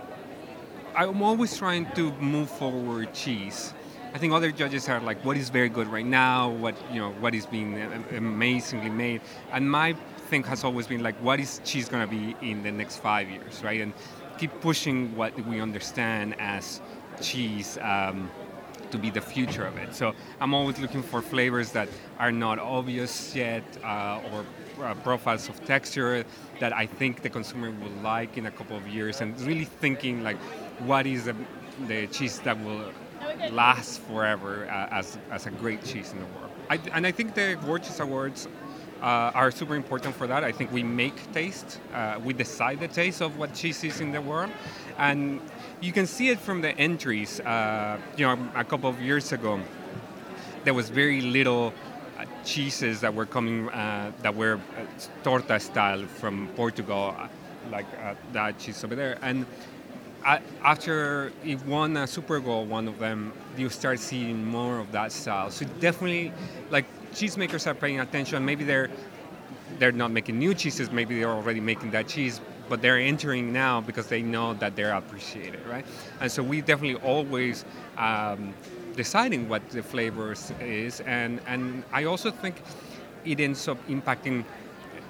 I'm 0.95 1.21
always 1.21 1.55
trying 1.57 1.89
to 1.93 2.11
move 2.13 2.49
forward 2.49 3.13
cheese. 3.13 3.73
I 4.13 4.17
think 4.17 4.33
other 4.33 4.51
judges 4.51 4.89
are 4.89 4.99
like, 4.99 5.23
what 5.23 5.37
is 5.37 5.49
very 5.49 5.69
good 5.69 5.87
right 5.87 6.05
now? 6.05 6.49
What 6.49 6.75
you 6.91 6.99
know, 6.99 7.11
what 7.11 7.35
is 7.35 7.45
being 7.45 7.79
amazingly 8.15 8.89
made? 8.89 9.21
And 9.51 9.69
my 9.69 9.93
thing 10.29 10.43
has 10.43 10.63
always 10.63 10.87
been 10.87 11.03
like, 11.03 11.15
what 11.17 11.39
is 11.39 11.61
cheese 11.63 11.87
gonna 11.87 12.07
be 12.07 12.35
in 12.41 12.63
the 12.63 12.71
next 12.71 12.97
five 12.97 13.29
years, 13.29 13.63
right? 13.63 13.79
And 13.79 13.93
keep 14.37 14.61
pushing 14.61 15.15
what 15.15 15.33
we 15.47 15.61
understand 15.61 16.35
as 16.39 16.81
cheese 17.21 17.77
um, 17.81 18.29
to 18.91 18.97
be 18.97 19.09
the 19.09 19.21
future 19.21 19.65
of 19.65 19.77
it. 19.77 19.93
So 19.93 20.13
I'm 20.39 20.53
always 20.53 20.79
looking 20.79 21.03
for 21.03 21.21
flavors 21.21 21.71
that 21.71 21.89
are 22.19 22.31
not 22.31 22.59
obvious 22.59 23.35
yet, 23.35 23.63
uh, 23.83 24.21
or 24.31 24.45
uh, 24.83 24.93
profiles 24.95 25.49
of 25.49 25.63
texture 25.65 26.23
that 26.59 26.73
I 26.73 26.85
think 26.85 27.21
the 27.21 27.29
consumer 27.29 27.71
will 27.71 28.01
like 28.03 28.37
in 28.37 28.45
a 28.45 28.51
couple 28.51 28.77
of 28.77 28.87
years, 28.87 29.21
and 29.21 29.39
really 29.41 29.65
thinking 29.65 30.23
like, 30.23 30.37
what 30.85 31.05
is 31.05 31.25
the, 31.25 31.35
the 31.87 32.07
cheese 32.07 32.39
that 32.39 32.57
will 32.63 32.91
last 33.51 34.01
forever 34.01 34.69
uh, 34.69 34.87
as, 34.91 35.17
as 35.31 35.45
a 35.45 35.51
great 35.51 35.83
cheese 35.83 36.11
in 36.11 36.19
the 36.19 36.25
world. 36.25 36.51
I, 36.69 36.79
and 36.93 37.07
I 37.07 37.11
think 37.11 37.33
the 37.33 37.57
Cheese 37.81 37.99
Awards 37.99 38.47
uh, 39.01 39.31
are 39.33 39.51
super 39.51 39.75
important 39.75 40.15
for 40.15 40.27
that. 40.27 40.43
I 40.43 40.51
think 40.51 40.71
we 40.71 40.83
make 40.83 41.31
taste, 41.33 41.79
uh, 41.93 42.19
we 42.23 42.33
decide 42.33 42.79
the 42.79 42.87
taste 42.87 43.21
of 43.21 43.37
what 43.37 43.53
cheese 43.53 43.83
is 43.83 44.01
in 44.01 44.11
the 44.11 44.21
world, 44.21 44.51
and 44.97 45.39
you 45.81 45.91
can 45.91 46.07
see 46.07 46.29
it 46.29 46.39
from 46.39 46.61
the 46.61 46.77
entries. 46.77 47.39
Uh, 47.39 47.97
you 48.17 48.25
know, 48.25 48.37
a 48.55 48.63
couple 48.63 48.89
of 48.89 49.01
years 49.01 49.31
ago, 49.31 49.59
there 50.63 50.73
was 50.73 50.89
very 50.89 51.21
little 51.21 51.73
uh, 52.19 52.25
cheeses 52.43 53.01
that 53.01 53.13
were 53.13 53.25
coming 53.25 53.69
uh, 53.69 54.11
that 54.21 54.35
were 54.35 54.55
uh, 54.55 54.85
torta 55.23 55.59
style 55.59 56.05
from 56.05 56.47
Portugal, 56.55 57.15
like 57.71 57.85
that 58.33 58.57
cheese 58.57 58.83
over 58.83 58.95
there, 58.95 59.17
and 59.21 59.45
after 60.63 61.31
it 61.45 61.63
won 61.65 61.95
a 61.95 62.07
Super 62.07 62.39
Gold, 62.39 62.69
one 62.69 62.87
of 62.87 62.99
them, 62.99 63.31
you 63.55 63.69
start 63.69 63.99
seeing 63.99 64.43
more 64.45 64.79
of 64.79 64.91
that 64.91 65.11
style. 65.11 65.49
So 65.49 65.65
definitely, 65.79 66.33
like 66.69 66.85
cheesemakers 67.17 67.65
are 67.65 67.73
paying 67.73 67.99
attention. 67.99 68.45
Maybe 68.45 68.63
they're 68.63 68.89
they're 69.79 69.91
not 69.91 70.11
making 70.11 70.39
new 70.39 70.53
cheeses. 70.53 70.91
Maybe 70.91 71.19
they're 71.19 71.29
already 71.29 71.59
making 71.59 71.91
that 71.91 72.07
cheese, 72.07 72.39
but 72.69 72.81
they're 72.81 72.97
entering 72.97 73.51
now 73.51 73.81
because 73.81 74.07
they 74.07 74.21
know 74.21 74.53
that 74.55 74.75
they're 74.75 74.93
appreciated, 74.93 75.65
right? 75.67 75.85
And 76.21 76.31
so 76.31 76.41
we 76.41 76.61
definitely 76.61 77.01
always 77.01 77.65
um, 77.97 78.53
deciding 78.95 79.49
what 79.49 79.67
the 79.69 79.83
flavors 79.83 80.51
is, 80.61 81.01
and 81.01 81.41
and 81.47 81.83
I 81.91 82.05
also 82.05 82.31
think 82.31 82.61
it 83.25 83.39
ends 83.39 83.67
up 83.67 83.77
impacting 83.87 84.45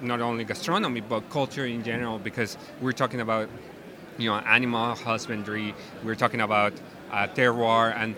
not 0.00 0.20
only 0.20 0.44
gastronomy 0.44 1.00
but 1.00 1.28
culture 1.28 1.66
in 1.66 1.82
general 1.82 2.18
because 2.20 2.56
we're 2.80 2.92
talking 2.92 3.20
about 3.20 3.48
you 4.16 4.30
know 4.30 4.36
animal 4.36 4.94
husbandry, 4.94 5.74
we're 6.02 6.16
talking 6.16 6.40
about 6.40 6.72
uh, 7.12 7.26
terroir, 7.28 7.94
and 7.96 8.16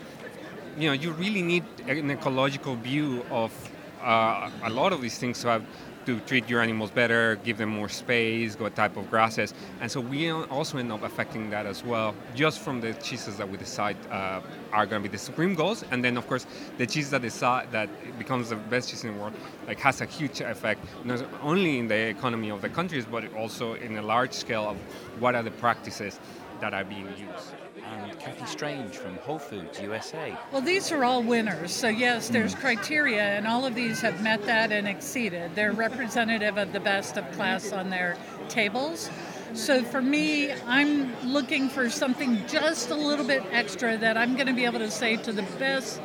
you 0.78 0.86
know 0.88 0.94
you 0.94 1.10
really 1.12 1.42
need 1.42 1.64
an 1.88 2.10
ecological 2.10 2.76
view 2.76 3.24
of 3.30 3.52
uh, 4.02 4.50
a 4.62 4.70
lot 4.70 4.92
of 4.92 5.00
these 5.00 5.18
things 5.18 5.40
to 5.42 5.48
have 5.48 5.64
to 6.06 6.18
treat 6.20 6.48
your 6.48 6.62
animals 6.62 6.90
better, 6.90 7.36
give 7.44 7.58
them 7.58 7.68
more 7.68 7.88
space, 7.88 8.58
what 8.58 8.74
type 8.74 8.96
of 8.96 9.08
grasses, 9.10 9.52
and 9.80 9.90
so 9.90 10.00
we 10.00 10.30
also 10.30 10.78
end 10.78 10.90
up 10.90 11.02
affecting 11.02 11.50
that 11.50 11.66
as 11.66 11.84
well, 11.84 12.14
just 12.34 12.60
from 12.60 12.80
the 12.80 12.94
cheeses 12.94 13.36
that 13.36 13.48
we 13.48 13.58
decide 13.58 13.96
uh, 14.10 14.40
are 14.72 14.86
going 14.86 15.02
to 15.02 15.08
be 15.08 15.12
the 15.12 15.18
supreme 15.18 15.54
goals, 15.54 15.84
and 15.90 16.02
then 16.02 16.16
of 16.16 16.26
course 16.26 16.46
the 16.78 16.86
cheese 16.86 17.10
that 17.10 17.20
decide 17.20 17.70
that 17.70 17.88
becomes 18.18 18.48
the 18.48 18.56
best 18.56 18.88
cheese 18.88 19.04
in 19.04 19.12
the 19.12 19.20
world, 19.20 19.34
like 19.66 19.78
has 19.78 20.00
a 20.00 20.06
huge 20.06 20.40
effect 20.40 20.82
not 21.04 21.22
only 21.42 21.78
in 21.78 21.86
the 21.86 22.08
economy 22.08 22.50
of 22.50 22.62
the 22.62 22.68
countries, 22.68 23.04
but 23.04 23.32
also 23.34 23.74
in 23.74 23.98
a 23.98 24.02
large 24.02 24.32
scale 24.32 24.70
of 24.70 24.76
what 25.20 25.34
are 25.34 25.42
the 25.42 25.50
practices 25.50 26.18
that 26.60 26.72
are 26.72 26.84
being 26.84 27.08
used. 27.08 27.59
And 27.76 28.18
Kathy 28.18 28.46
Strange 28.46 28.96
from 28.96 29.16
Whole 29.18 29.38
Foods 29.38 29.80
USA. 29.80 30.36
Well, 30.52 30.60
these 30.60 30.90
are 30.90 31.04
all 31.04 31.22
winners. 31.22 31.72
So, 31.72 31.88
yes, 31.88 32.28
there's 32.28 32.54
criteria, 32.54 33.22
and 33.22 33.46
all 33.46 33.64
of 33.64 33.74
these 33.74 34.00
have 34.00 34.22
met 34.22 34.44
that 34.46 34.72
and 34.72 34.88
exceeded. 34.88 35.54
They're 35.54 35.72
representative 35.72 36.56
of 36.56 36.72
the 36.72 36.80
best 36.80 37.16
of 37.16 37.30
class 37.32 37.72
on 37.72 37.90
their 37.90 38.16
tables. 38.48 39.08
So, 39.54 39.84
for 39.84 40.02
me, 40.02 40.52
I'm 40.66 41.14
looking 41.28 41.68
for 41.68 41.90
something 41.90 42.44
just 42.46 42.90
a 42.90 42.94
little 42.94 43.26
bit 43.26 43.44
extra 43.52 43.96
that 43.98 44.16
I'm 44.16 44.34
going 44.34 44.48
to 44.48 44.54
be 44.54 44.64
able 44.64 44.80
to 44.80 44.90
say 44.90 45.16
to 45.16 45.32
the 45.32 45.42
best 45.58 46.00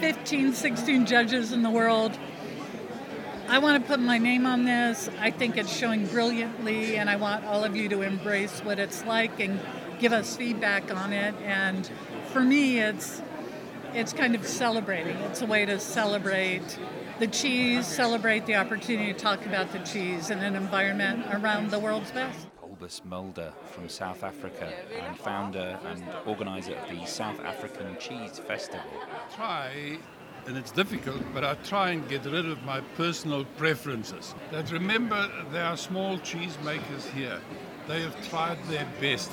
15, 0.00 0.52
16 0.52 1.06
judges 1.06 1.52
in 1.52 1.62
the 1.62 1.70
world. 1.70 2.18
I 3.48 3.58
want 3.58 3.82
to 3.82 3.88
put 3.88 4.00
my 4.00 4.18
name 4.18 4.44
on 4.44 4.64
this. 4.64 5.08
I 5.20 5.30
think 5.30 5.56
it's 5.56 5.74
showing 5.74 6.06
brilliantly, 6.06 6.96
and 6.96 7.08
I 7.08 7.16
want 7.16 7.44
all 7.44 7.64
of 7.64 7.76
you 7.76 7.88
to 7.90 8.02
embrace 8.02 8.60
what 8.60 8.78
it's 8.78 9.04
like 9.04 9.40
and 9.40 9.60
give 9.98 10.12
us 10.12 10.36
feedback 10.36 10.94
on 10.94 11.12
it. 11.12 11.34
And 11.42 11.90
for 12.32 12.40
me, 12.40 12.78
it's 12.78 13.22
it's 13.94 14.12
kind 14.12 14.34
of 14.34 14.46
celebrating. 14.46 15.16
It's 15.18 15.42
a 15.42 15.46
way 15.46 15.64
to 15.64 15.80
celebrate 15.80 16.78
the 17.18 17.26
cheese, 17.26 17.86
celebrate 17.86 18.44
the 18.44 18.56
opportunity 18.56 19.12
to 19.12 19.18
talk 19.18 19.46
about 19.46 19.72
the 19.72 19.78
cheese 19.78 20.28
in 20.28 20.40
an 20.40 20.54
environment 20.54 21.24
around 21.32 21.70
the 21.70 21.78
world's 21.78 22.10
best. 22.10 22.46
Albus 22.62 23.00
Mulder 23.06 23.54
from 23.72 23.88
South 23.88 24.22
Africa 24.22 24.70
and 25.02 25.16
founder 25.18 25.78
and 25.86 26.04
organizer 26.26 26.74
of 26.74 26.90
the 26.90 27.06
South 27.06 27.40
African 27.40 27.96
Cheese 27.98 28.38
Festival. 28.38 28.84
Try, 29.34 29.98
and 30.46 30.58
it's 30.58 30.72
difficult, 30.72 31.22
but 31.32 31.42
I 31.42 31.54
try 31.64 31.92
and 31.92 32.06
get 32.06 32.26
rid 32.26 32.44
of 32.44 32.62
my 32.64 32.82
personal 32.98 33.46
preferences. 33.56 34.34
That 34.50 34.70
remember, 34.72 35.26
there 35.52 35.64
are 35.64 35.76
small 35.78 36.18
cheese 36.18 36.58
makers 36.66 37.06
here. 37.14 37.40
They 37.88 38.02
have 38.02 38.28
tried 38.28 38.62
their 38.64 38.86
best. 39.00 39.32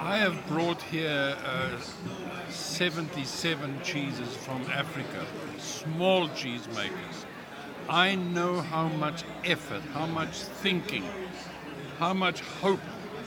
I 0.00 0.18
have 0.18 0.46
brought 0.48 0.82
here 0.82 1.36
uh, 1.44 1.78
77 2.50 3.80
cheeses 3.82 4.34
from 4.36 4.62
Africa, 4.70 5.24
small 5.58 6.28
cheese 6.30 6.66
makers. 6.68 7.26
I 7.88 8.14
know 8.14 8.60
how 8.60 8.88
much 8.88 9.24
effort, 9.44 9.82
how 9.92 10.06
much 10.06 10.34
thinking, 10.34 11.04
how 11.98 12.12
much 12.12 12.40
hope 12.40 12.80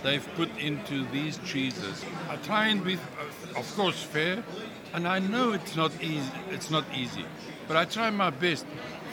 they've 0.04 0.28
put 0.36 0.56
into 0.58 1.06
these 1.12 1.40
cheeses. 1.46 2.04
I 2.30 2.36
try 2.38 2.68
and 2.68 2.84
be, 2.84 2.96
uh, 2.96 3.60
of 3.60 3.76
course, 3.76 4.02
fair, 4.02 4.44
and 4.94 5.08
I 5.08 5.20
know 5.20 5.54
it's 5.54 5.76
not 5.76 5.92
easy. 6.02 6.32
It's 6.50 6.70
not 6.70 6.86
easy, 6.96 7.26
but 7.68 7.78
I 7.78 7.86
try 7.86 8.10
my 8.10 8.30
best 8.30 8.66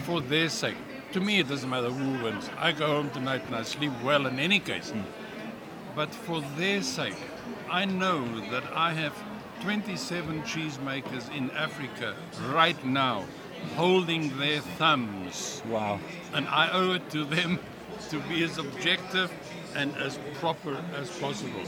for 0.04 0.20
their 0.20 0.48
sake. 0.48 0.76
To 1.12 1.20
me, 1.20 1.38
it 1.38 1.48
doesn't 1.48 1.70
matter 1.70 1.90
who 1.90 2.24
wins. 2.24 2.50
I 2.58 2.72
go 2.72 2.88
home 2.88 3.10
tonight 3.10 3.42
and 3.46 3.54
I 3.54 3.62
sleep 3.62 3.92
well 4.02 4.26
in 4.26 4.38
any 4.38 4.58
case. 4.58 4.92
But 5.94 6.12
for 6.12 6.40
their 6.56 6.82
sake, 6.82 7.14
I 7.74 7.86
know 7.86 8.24
that 8.52 8.62
I 8.72 8.92
have 8.92 9.20
27 9.62 10.42
cheesemakers 10.42 11.28
in 11.36 11.50
Africa 11.50 12.14
right 12.52 12.82
now 12.84 13.24
holding 13.74 14.38
their 14.38 14.60
thumbs. 14.60 15.60
Wow. 15.68 15.98
And 16.32 16.46
I 16.46 16.70
owe 16.70 16.92
it 16.92 17.10
to 17.10 17.24
them 17.24 17.58
to 18.10 18.20
be 18.28 18.44
as 18.44 18.58
objective 18.58 19.32
and 19.74 19.92
as 19.96 20.20
proper 20.34 20.80
as 20.94 21.10
possible. 21.18 21.64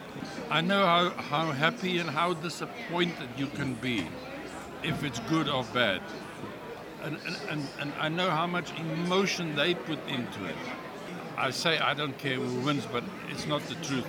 I 0.49 0.61
know 0.61 0.87
how, 0.87 1.11
how 1.11 1.51
happy 1.51 1.99
and 1.99 2.09
how 2.09 2.35
disappointed 2.35 3.29
you 3.37 3.49
can 3.49 3.75
be 3.75 4.07
if 4.85 5.03
it's 5.03 5.19
good 5.29 5.49
or 5.49 5.65
bad. 5.75 6.03
And, 7.03 7.19
and, 7.27 7.37
and, 7.51 7.69
and 7.81 7.93
I 7.99 8.11
know 8.11 8.31
how 8.31 8.47
much 8.47 8.73
emotion 8.79 9.57
they 9.57 9.75
put 9.75 9.99
into 10.07 10.45
it. 10.45 10.55
I 11.37 11.51
say 11.51 11.81
I 11.81 11.95
don't 11.95 12.17
care 12.17 12.37
who 12.37 12.61
wins, 12.61 12.87
but 12.87 13.03
it's 13.29 13.49
not 13.49 13.61
the 13.63 13.75
truth. 13.87 14.07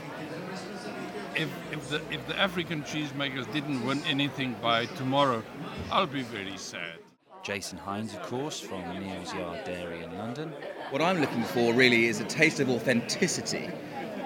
If, 1.38 1.50
if, 1.72 1.90
the, 1.90 2.02
if 2.10 2.28
the 2.28 2.40
African 2.40 2.82
cheesemakers 2.82 3.52
didn't 3.54 3.86
win 3.86 4.02
anything 4.08 4.56
by 4.60 4.88
tomorrow, 4.88 5.44
I'll 5.92 6.08
be 6.08 6.24
very 6.24 6.58
sad. 6.58 6.98
Jason 7.44 7.78
Hinds, 7.78 8.16
of 8.16 8.24
course, 8.24 8.60
from 8.60 8.82
Neal's 9.00 9.32
Yard 9.36 9.64
Dairy 9.64 10.04
in 10.04 10.18
London. 10.18 10.52
What 10.90 11.04
I'm 11.04 11.22
looking 11.22 11.44
for 11.44 11.74
really 11.74 12.06
is 12.06 12.20
a 12.20 12.24
taste 12.24 12.60
of 12.60 12.70
authenticity, 12.72 13.70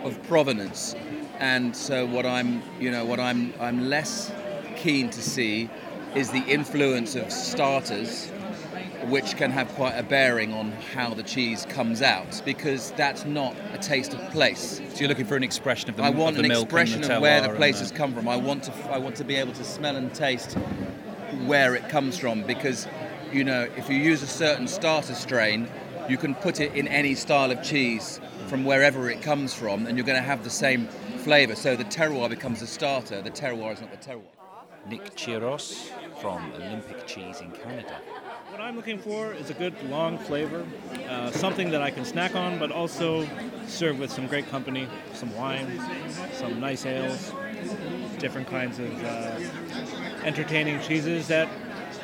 of 0.05 0.23
provenance, 0.23 0.95
and 1.39 1.75
so 1.75 2.05
what 2.05 2.25
I'm, 2.25 2.63
you 2.79 2.89
know, 2.89 3.03
what 3.03 3.19
I'm, 3.19 3.53
I'm 3.59 3.89
less 3.89 4.31
keen 4.77 5.09
to 5.09 5.21
see 5.21 5.69
is 6.15 6.31
the 6.31 6.43
influence 6.45 7.15
of 7.15 7.29
starters, 7.29 8.31
which 9.09 9.35
can 9.35 9.51
have 9.51 9.67
quite 9.69 9.93
a 9.93 10.03
bearing 10.03 10.53
on 10.53 10.71
how 10.93 11.13
the 11.13 11.23
cheese 11.23 11.65
comes 11.69 12.01
out, 12.01 12.41
because 12.45 12.91
that's 12.91 13.25
not 13.25 13.55
a 13.73 13.77
taste 13.77 14.13
of 14.13 14.19
place. 14.31 14.81
So 14.93 14.99
you're 14.99 15.09
looking 15.09 15.25
for 15.25 15.35
an 15.35 15.43
expression 15.43 15.89
of 15.89 15.97
the 15.97 16.03
I 16.03 16.09
want 16.09 16.35
the 16.35 16.43
an 16.43 16.49
milk 16.49 16.65
expression 16.65 17.03
of 17.09 17.21
where 17.21 17.41
the 17.41 17.55
place 17.55 17.79
has 17.79 17.91
come 17.91 18.13
from. 18.13 18.27
I 18.27 18.35
want 18.35 18.63
to, 18.65 18.73
I 18.91 18.97
want 18.97 19.15
to 19.17 19.23
be 19.23 19.35
able 19.35 19.53
to 19.53 19.63
smell 19.63 19.95
and 19.95 20.13
taste 20.13 20.53
where 21.45 21.75
it 21.75 21.89
comes 21.89 22.17
from, 22.17 22.43
because, 22.43 22.87
you 23.31 23.43
know, 23.43 23.67
if 23.77 23.89
you 23.89 23.95
use 23.95 24.21
a 24.21 24.27
certain 24.27 24.67
starter 24.67 25.15
strain, 25.15 25.67
you 26.09 26.17
can 26.17 26.35
put 26.35 26.59
it 26.59 26.73
in 26.75 26.87
any 26.87 27.15
style 27.15 27.51
of 27.51 27.63
cheese 27.63 28.19
from 28.47 28.65
wherever 28.65 29.09
it 29.09 29.21
comes 29.21 29.53
from, 29.53 29.87
and 29.87 29.97
you're 29.97 30.05
going 30.05 30.17
to 30.21 30.27
have 30.27 30.43
the 30.43 30.49
same 30.49 30.87
flavour. 31.19 31.55
So 31.55 31.75
the 31.75 31.85
terroir 31.85 32.29
becomes 32.29 32.59
the 32.59 32.67
starter. 32.67 33.21
The 33.21 33.31
terroir 33.31 33.73
is 33.73 33.81
not 33.81 33.91
the 33.91 33.97
terroir. 33.97 34.23
Nick 34.89 35.15
Chiros 35.15 35.89
from 36.19 36.51
Olympic 36.53 37.05
Cheese 37.05 37.39
in 37.39 37.51
Canada. 37.51 37.97
What 38.51 38.59
I'm 38.59 38.75
looking 38.75 38.99
for 38.99 39.31
is 39.31 39.49
a 39.49 39.53
good 39.53 39.73
long 39.89 40.17
flavor, 40.17 40.65
uh, 41.07 41.31
something 41.31 41.71
that 41.71 41.81
I 41.81 41.89
can 41.89 42.03
snack 42.03 42.35
on, 42.35 42.59
but 42.59 42.69
also 42.69 43.25
serve 43.65 43.97
with 43.97 44.11
some 44.11 44.27
great 44.27 44.49
company, 44.49 44.89
some 45.13 45.33
wine, 45.37 45.79
some 46.33 46.59
nice 46.59 46.85
ales, 46.85 47.31
different 48.19 48.49
kinds 48.49 48.77
of 48.77 49.03
uh, 49.05 49.39
entertaining 50.25 50.81
cheeses 50.81 51.29
that 51.29 51.47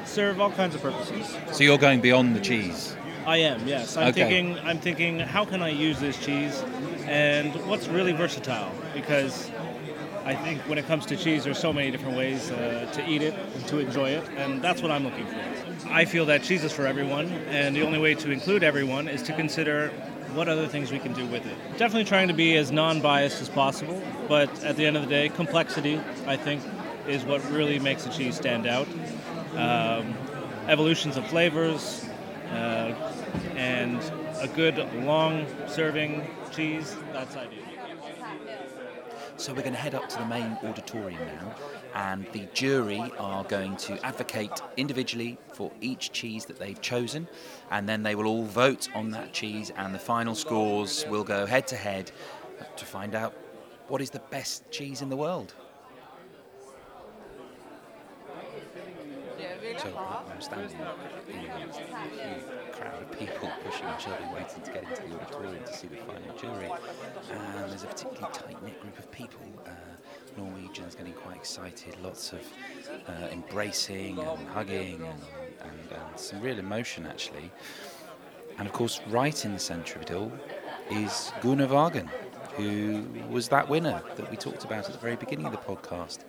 serve 0.06 0.40
all 0.40 0.52
kinds 0.52 0.74
of 0.74 0.82
purposes. 0.82 1.36
So 1.52 1.66
you're 1.66 1.78
going 1.78 2.00
beyond 2.00 2.34
the 2.34 2.40
cheese. 2.40 2.96
I 3.26 3.40
am, 3.40 3.68
yes. 3.68 3.98
I'm 3.98 4.08
Okay. 4.08 4.22
thinking. 4.24 4.58
I'm 4.66 4.80
thinking. 4.80 5.20
How 5.20 5.44
can 5.44 5.62
I 5.62 5.68
use 5.68 6.00
this 6.00 6.18
cheese, 6.24 6.64
and 7.08 7.54
what's 7.68 7.90
really 7.90 8.14
versatile? 8.14 8.72
Because 8.94 9.52
I 10.28 10.36
think 10.36 10.60
when 10.64 10.78
it 10.78 10.86
comes 10.88 11.06
to 11.06 11.16
cheese, 11.16 11.46
there's 11.46 11.58
so 11.58 11.72
many 11.72 11.90
different 11.90 12.18
ways 12.18 12.52
uh, 12.52 12.92
to 12.96 13.08
eat 13.08 13.22
it 13.22 13.34
and 13.56 13.66
to 13.68 13.80
enjoy 13.80 14.10
it, 14.10 14.28
and 14.36 14.62
that's 14.62 14.82
what 14.82 14.92
I'm 14.92 15.06
looking 15.06 15.26
for. 15.26 15.90
I 15.90 16.04
feel 16.04 16.26
that 16.26 16.44
cheese 16.44 16.66
is 16.66 16.74
for 16.74 16.86
everyone, 16.86 17.28
and 17.48 17.74
the 17.74 17.86
only 17.86 17.98
way 17.98 18.14
to 18.16 18.30
include 18.30 18.62
everyone 18.62 19.08
is 19.08 19.24
to 19.24 19.34
consider 19.34 19.88
what 20.34 20.50
other 20.50 20.68
things 20.68 20.92
we 20.92 21.00
can 21.00 21.14
do 21.14 21.26
with 21.28 21.46
it. 21.46 21.56
Definitely 21.78 22.04
trying 22.04 22.28
to 22.28 22.34
be 22.34 22.58
as 22.58 22.74
non-biased 22.74 23.42
as 23.42 23.48
possible, 23.48 24.04
but 24.28 24.50
at 24.66 24.76
the 24.76 24.86
end 24.86 24.98
of 24.98 25.04
the 25.04 25.08
day, 25.08 25.30
complexity, 25.30 25.98
I 26.26 26.36
think, 26.36 26.62
is 27.08 27.24
what 27.24 27.42
really 27.50 27.80
makes 27.80 28.06
a 28.06 28.10
cheese 28.10 28.36
stand 28.36 28.68
out. 28.68 28.90
Um, 29.56 30.14
evolutions 30.68 31.16
of 31.16 31.26
flavors, 31.28 32.06
uh, 32.52 32.94
and 33.56 34.02
a 34.42 34.50
good 34.50 34.78
long 35.06 35.46
serving 35.70 36.28
cheese, 36.52 36.98
that's 37.14 37.38
ideal. 37.38 37.77
So 39.38 39.54
we're 39.54 39.62
going 39.62 39.74
to 39.74 39.80
head 39.80 39.94
up 39.94 40.10
to 40.10 40.18
the 40.18 40.26
main 40.26 40.58
auditorium 40.64 41.24
now, 41.26 41.56
and 41.94 42.26
the 42.34 42.48
jury 42.56 43.14
are 43.20 43.44
going 43.44 43.78
to 43.78 44.04
advocate 44.04 44.52
individually 44.78 45.38
for 45.54 45.72
each 45.80 46.12
cheese 46.12 46.46
that 46.46 46.58
they've 46.58 46.82
chosen, 46.82 47.28
and 47.70 47.88
then 47.88 48.02
they 48.02 48.16
will 48.16 48.26
all 48.26 48.46
vote 48.46 48.90
on 48.96 49.12
that 49.12 49.34
cheese, 49.34 49.72
and 49.78 49.94
the 49.94 50.00
final 50.00 50.34
scores 50.34 51.06
will 51.08 51.24
go 51.24 51.46
head 51.46 51.68
to 51.68 51.76
head 51.76 52.12
to 52.76 52.84
find 52.86 53.14
out 53.14 53.36
what 53.88 54.02
is 54.02 54.10
the 54.10 54.24
best 54.32 54.70
cheese 54.72 55.04
in 55.04 55.10
the 55.10 55.16
world. 55.16 55.54
So 59.78 59.98
I'm 60.32 60.42
standing 60.42 60.78
in 61.30 61.50
a 61.50 62.72
crowd 62.72 63.02
of 63.02 63.12
people 63.20 63.50
pushing 63.64 63.88
each 63.98 64.08
other, 64.08 64.28
waiting 64.34 64.62
to 64.62 64.72
get 64.72 64.84
into 64.84 65.02
the 65.02 65.20
auditorium 65.20 65.64
to 65.64 65.74
see 65.74 65.88
the 65.88 65.98
final 65.98 66.36
jury. 66.38 66.72
And 67.32 67.70
there's 67.70 67.84
a 67.84 67.88
particularly 67.88 68.34
tight 68.34 68.64
knit 68.64 68.80
group 68.82 69.00
of 69.00 69.12
people. 69.12 69.42
Uh, 69.66 69.72
Norwegians 70.38 70.94
getting 70.96 71.14
quite 71.14 71.38
excited, 71.38 71.96
lots 72.04 72.32
of 72.32 72.42
uh, 73.08 73.28
embracing 73.32 74.20
and 74.20 74.48
hugging, 74.50 75.02
and, 75.02 75.22
and, 75.62 75.92
and 75.92 76.20
some 76.20 76.40
real 76.42 76.60
emotion 76.60 77.08
actually. 77.08 77.52
And 78.60 78.68
of 78.68 78.74
course, 78.74 79.02
right 79.08 79.46
in 79.46 79.54
the 79.54 79.60
centre 79.60 79.98
of 79.98 80.04
it 80.04 80.12
all 80.12 80.32
is 80.92 81.32
Gunnar 81.42 81.68
Waagen, 81.68 82.10
who 82.58 83.06
was 83.30 83.48
that 83.50 83.70
winner 83.70 84.02
that 84.16 84.30
we 84.32 84.36
talked 84.36 84.66
about 84.66 84.86
at 84.86 84.92
the 84.92 84.98
very 84.98 85.16
beginning 85.16 85.46
of 85.46 85.52
the 85.52 85.58
podcast, 85.60 86.20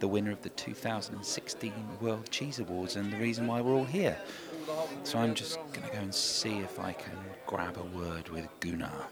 the 0.00 0.08
winner 0.08 0.32
of 0.32 0.42
the 0.42 0.50
2016 0.50 1.72
World 2.00 2.28
Cheese 2.30 2.58
Awards, 2.58 2.96
and 2.96 3.12
the 3.12 3.16
reason 3.16 3.46
why 3.46 3.60
we're 3.60 3.74
all 3.74 3.84
here. 3.84 4.16
So 5.04 5.18
I'm 5.18 5.34
just 5.34 5.56
going 5.72 5.86
to 5.86 5.92
go 5.92 5.98
and 5.98 6.14
see 6.14 6.58
if 6.58 6.80
I 6.80 6.92
can 6.92 7.16
grab 7.46 7.78
a 7.78 7.84
word 7.96 8.28
with 8.30 8.48
Gunnar. 8.60 9.06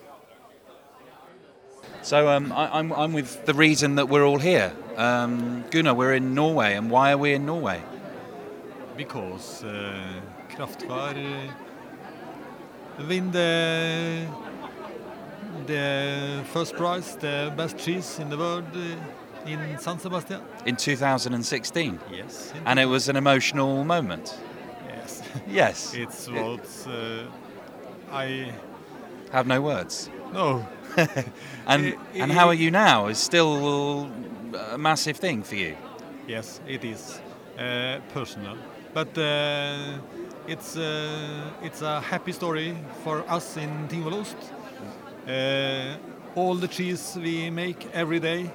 So 2.02 2.28
um, 2.28 2.52
I, 2.52 2.78
am 2.78 2.92
I'm, 2.92 2.92
I'm 2.92 3.12
with 3.12 3.46
the 3.46 3.54
reason 3.54 3.94
that 3.94 4.08
we're 4.08 4.26
all 4.26 4.38
here. 4.38 4.72
Um, 4.96 5.64
Gunnar, 5.70 5.94
we're 5.94 6.14
in 6.14 6.34
Norway, 6.34 6.74
and 6.74 6.90
why 6.90 7.12
are 7.12 7.18
we 7.18 7.34
in 7.34 7.46
Norway? 7.46 7.82
Because 8.96 9.62
uh, 9.62 10.20
Kraftkar 10.50 11.50
uh, 12.98 14.34
the 15.66 16.42
first 16.52 16.75
prize, 16.76 17.16
the 17.16 17.52
best 17.56 17.78
cheese 17.78 18.18
in 18.18 18.28
the 18.30 18.37
world 18.37 18.64
uh, 18.75 19.49
in 19.50 19.78
San 19.78 19.99
Sebastian. 19.99 20.40
In 20.66 20.76
2016? 20.76 22.00
Yes. 22.12 22.52
And 22.66 22.78
it 22.78 22.87
was 22.87 23.08
an 23.08 23.16
emotional 23.16 23.84
moment? 23.84 24.37
Yes. 24.88 25.23
Yes. 25.49 25.94
It's 25.94 26.28
what 26.30 26.66
uh, 26.88 27.26
I 28.12 28.52
have 29.32 29.46
no 29.46 29.61
words. 29.61 30.08
No. 30.32 30.66
and 31.66 31.87
It- 31.87 31.99
and 32.14 32.30
it- 32.30 32.34
how 32.37 32.49
are 32.49 32.54
you 32.54 32.70
now? 32.70 33.08
Is 33.08 33.18
still 33.18 34.08
a 34.73 34.78
massive 34.78 35.16
thing 35.18 35.42
for 35.42 35.56
you. 35.56 35.76
Yes, 36.28 36.61
it 36.66 36.84
is 36.84 37.20
uh, 37.58 37.99
personal, 38.14 38.56
but 38.94 39.08
uh, 39.18 39.99
it's 40.49 40.76
uh, 40.76 41.50
it's 41.62 41.82
a 41.82 42.00
happy 42.00 42.32
story 42.32 42.76
for 43.02 43.25
us 43.28 43.56
in 43.56 43.88
Tingvollost. 43.88 44.37
Uh, 44.37 44.63
all 46.34 46.54
the 46.54 46.68
cheese 46.68 47.16
we 47.20 47.50
make 47.50 47.86
every 47.94 48.20
day, 48.20 48.50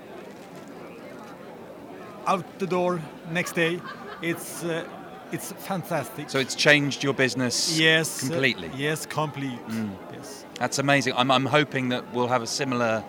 out 2.28 2.46
the 2.60 2.68
door 2.68 3.02
next 3.32 3.54
day, 3.56 3.80
it's 4.22 4.64
uh, 4.64 4.84
it's 5.32 5.52
fantastic. 5.54 6.30
So 6.30 6.40
it's 6.40 6.56
changed 6.56 7.04
your 7.04 7.14
business 7.14 7.78
Yes, 7.80 8.24
uh, 8.24 8.28
completely. 8.28 8.72
yes, 8.76 9.06
complete. 9.06 9.60
Mm. 9.68 9.92
Yes. 10.14 10.46
That's 10.56 10.80
amazing. 10.80 11.14
I'm, 11.16 11.32
I'm 11.32 11.46
hoping 11.46 11.90
that 11.90 12.04
we'll 12.14 12.28
have 12.28 12.42
a 12.42 12.48
similar 12.48 13.04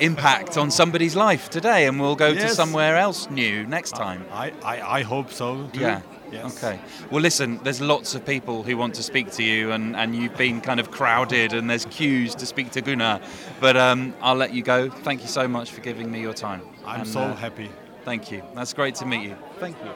impact 0.00 0.58
on 0.58 0.70
somebody's 0.70 1.14
life 1.16 1.48
today 1.48 1.86
and 1.86 2.00
we'll 2.00 2.16
go 2.16 2.34
to 2.34 2.48
somewhere 2.48 2.96
else 2.96 3.30
new 3.30 3.64
next 3.66 3.92
time. 3.92 4.24
I, 4.32 4.52
I, 4.64 4.98
I 4.98 5.02
hope 5.02 5.32
so. 5.32 5.68
Too. 5.72 5.80
Yeah. 5.80 6.02
Yes. 6.32 6.56
Okay. 6.56 6.80
Well, 7.10 7.20
listen, 7.22 7.60
there's 7.62 7.80
lots 7.80 8.14
of 8.14 8.24
people 8.24 8.62
who 8.62 8.76
want 8.76 8.94
to 8.96 9.02
speak 9.02 9.30
to 9.32 9.42
you, 9.42 9.72
and, 9.72 9.94
and 9.96 10.14
you've 10.14 10.36
been 10.36 10.60
kind 10.60 10.80
of 10.80 10.90
crowded, 10.90 11.52
and 11.52 11.70
there's 11.70 11.84
queues 11.86 12.34
to 12.36 12.46
speak 12.46 12.70
to 12.72 12.80
Gunnar. 12.80 13.20
But 13.60 13.76
um, 13.76 14.14
I'll 14.20 14.34
let 14.34 14.52
you 14.52 14.62
go. 14.62 14.90
Thank 14.90 15.22
you 15.22 15.28
so 15.28 15.46
much 15.46 15.70
for 15.70 15.80
giving 15.80 16.10
me 16.10 16.20
your 16.20 16.34
time. 16.34 16.62
I'm 16.84 17.00
And, 17.02 17.08
so 17.08 17.20
uh, 17.20 17.34
happy. 17.36 17.70
Thank 18.04 18.30
you. 18.30 18.42
That's 18.54 18.72
great 18.72 18.94
to 18.96 19.06
meet 19.06 19.22
you. 19.22 19.36
Thank 19.58 19.76
you. 19.84 19.90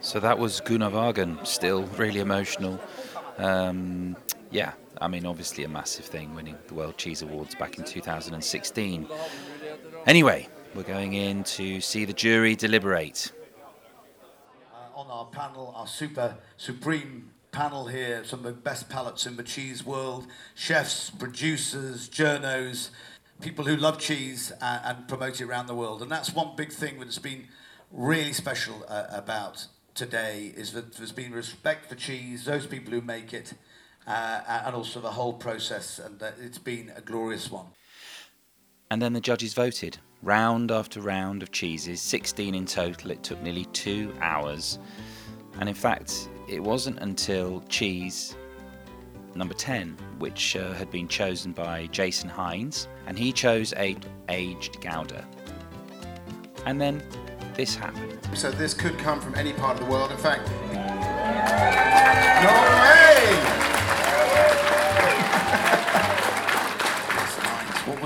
So 0.00 0.20
that 0.20 0.38
was 0.38 0.60
Gunnar 0.60 0.90
Waagen, 0.90 1.44
still 1.46 1.82
really 1.96 2.20
emotional. 2.20 2.80
Um, 3.36 4.16
yeah, 4.50 4.72
I 5.00 5.08
mean, 5.08 5.26
obviously 5.26 5.64
a 5.64 5.68
massive 5.68 6.04
thing, 6.04 6.34
winning 6.34 6.56
the 6.68 6.74
World 6.74 6.96
Cheese 6.96 7.22
Awards 7.22 7.54
back 7.54 7.78
in 7.78 7.84
2016. 7.84 9.08
Anyway, 10.06 10.48
we're 10.74 10.82
going 10.82 11.14
in 11.14 11.44
to 11.44 11.80
see 11.80 12.04
the 12.04 12.12
jury 12.12 12.54
deliberate. 12.54 13.32
uh, 14.72 14.98
on 14.98 15.06
our 15.10 15.26
panel, 15.26 15.72
our 15.76 15.86
super 15.86 16.36
supreme 16.56 17.30
panel 17.50 17.86
here, 17.86 18.24
some 18.24 18.40
of 18.40 18.44
the 18.44 18.52
best 18.52 18.88
palates 18.88 19.26
in 19.26 19.36
the 19.36 19.42
cheese 19.42 19.84
world, 19.84 20.26
chefs, 20.54 21.10
producers, 21.10 22.08
journos, 22.08 22.90
people 23.40 23.64
who 23.64 23.76
love 23.76 23.98
cheese 23.98 24.52
and, 24.60 24.80
and 24.84 25.08
promote 25.08 25.40
it 25.40 25.44
around 25.44 25.66
the 25.66 25.74
world. 25.74 26.02
And 26.02 26.10
that's 26.10 26.34
one 26.34 26.54
big 26.56 26.72
thing 26.72 26.98
that's 26.98 27.18
been 27.18 27.48
really 27.90 28.32
special 28.32 28.84
uh, 28.88 29.06
about 29.10 29.66
today 29.94 30.52
is 30.56 30.72
that 30.72 30.94
there's 30.94 31.12
been 31.12 31.32
respect 31.32 31.86
for 31.86 31.94
cheese, 31.94 32.44
those 32.44 32.66
people 32.66 32.92
who 32.92 33.00
make 33.00 33.32
it, 33.32 33.54
uh, 34.06 34.62
and 34.64 34.74
also 34.74 35.00
the 35.00 35.10
whole 35.10 35.32
process. 35.32 35.98
And 35.98 36.22
it's 36.40 36.58
been 36.58 36.92
a 36.94 37.00
glorious 37.00 37.50
one. 37.50 37.66
And 38.90 39.02
then 39.02 39.12
the 39.12 39.20
judges 39.20 39.54
voted. 39.54 39.98
Round 40.22 40.70
after 40.72 41.00
round 41.00 41.42
of 41.42 41.52
cheeses, 41.52 42.00
16 42.00 42.54
in 42.54 42.66
total. 42.66 43.10
It 43.10 43.22
took 43.22 43.40
nearly 43.42 43.66
two 43.66 44.12
hours. 44.20 44.78
And 45.60 45.68
in 45.68 45.74
fact, 45.74 46.28
it 46.48 46.60
wasn't 46.60 46.98
until 47.00 47.62
cheese 47.68 48.36
number 49.34 49.54
10, 49.54 49.96
which 50.18 50.56
uh, 50.56 50.72
had 50.72 50.90
been 50.90 51.06
chosen 51.06 51.52
by 51.52 51.86
Jason 51.86 52.28
Hinds, 52.28 52.88
and 53.06 53.18
he 53.18 53.32
chose 53.32 53.72
a 53.76 53.96
aged 54.28 54.80
Gouda. 54.80 55.24
And 56.66 56.80
then 56.80 57.02
this 57.54 57.74
happened. 57.76 58.18
So 58.34 58.50
this 58.50 58.74
could 58.74 58.98
come 58.98 59.20
from 59.20 59.34
any 59.36 59.52
part 59.52 59.78
of 59.78 59.84
the 59.86 59.90
world. 59.90 60.10
In 60.10 60.16
fact, 60.16 60.48
What 62.44 63.57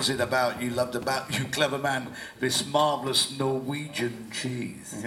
was 0.02 0.10
it 0.10 0.20
about 0.20 0.60
you 0.60 0.68
loved 0.68 0.96
about 0.96 1.38
you, 1.38 1.44
clever 1.44 1.78
man, 1.78 2.08
this 2.40 2.66
marvellous 2.66 3.38
Norwegian 3.38 4.32
cheese? 4.32 5.06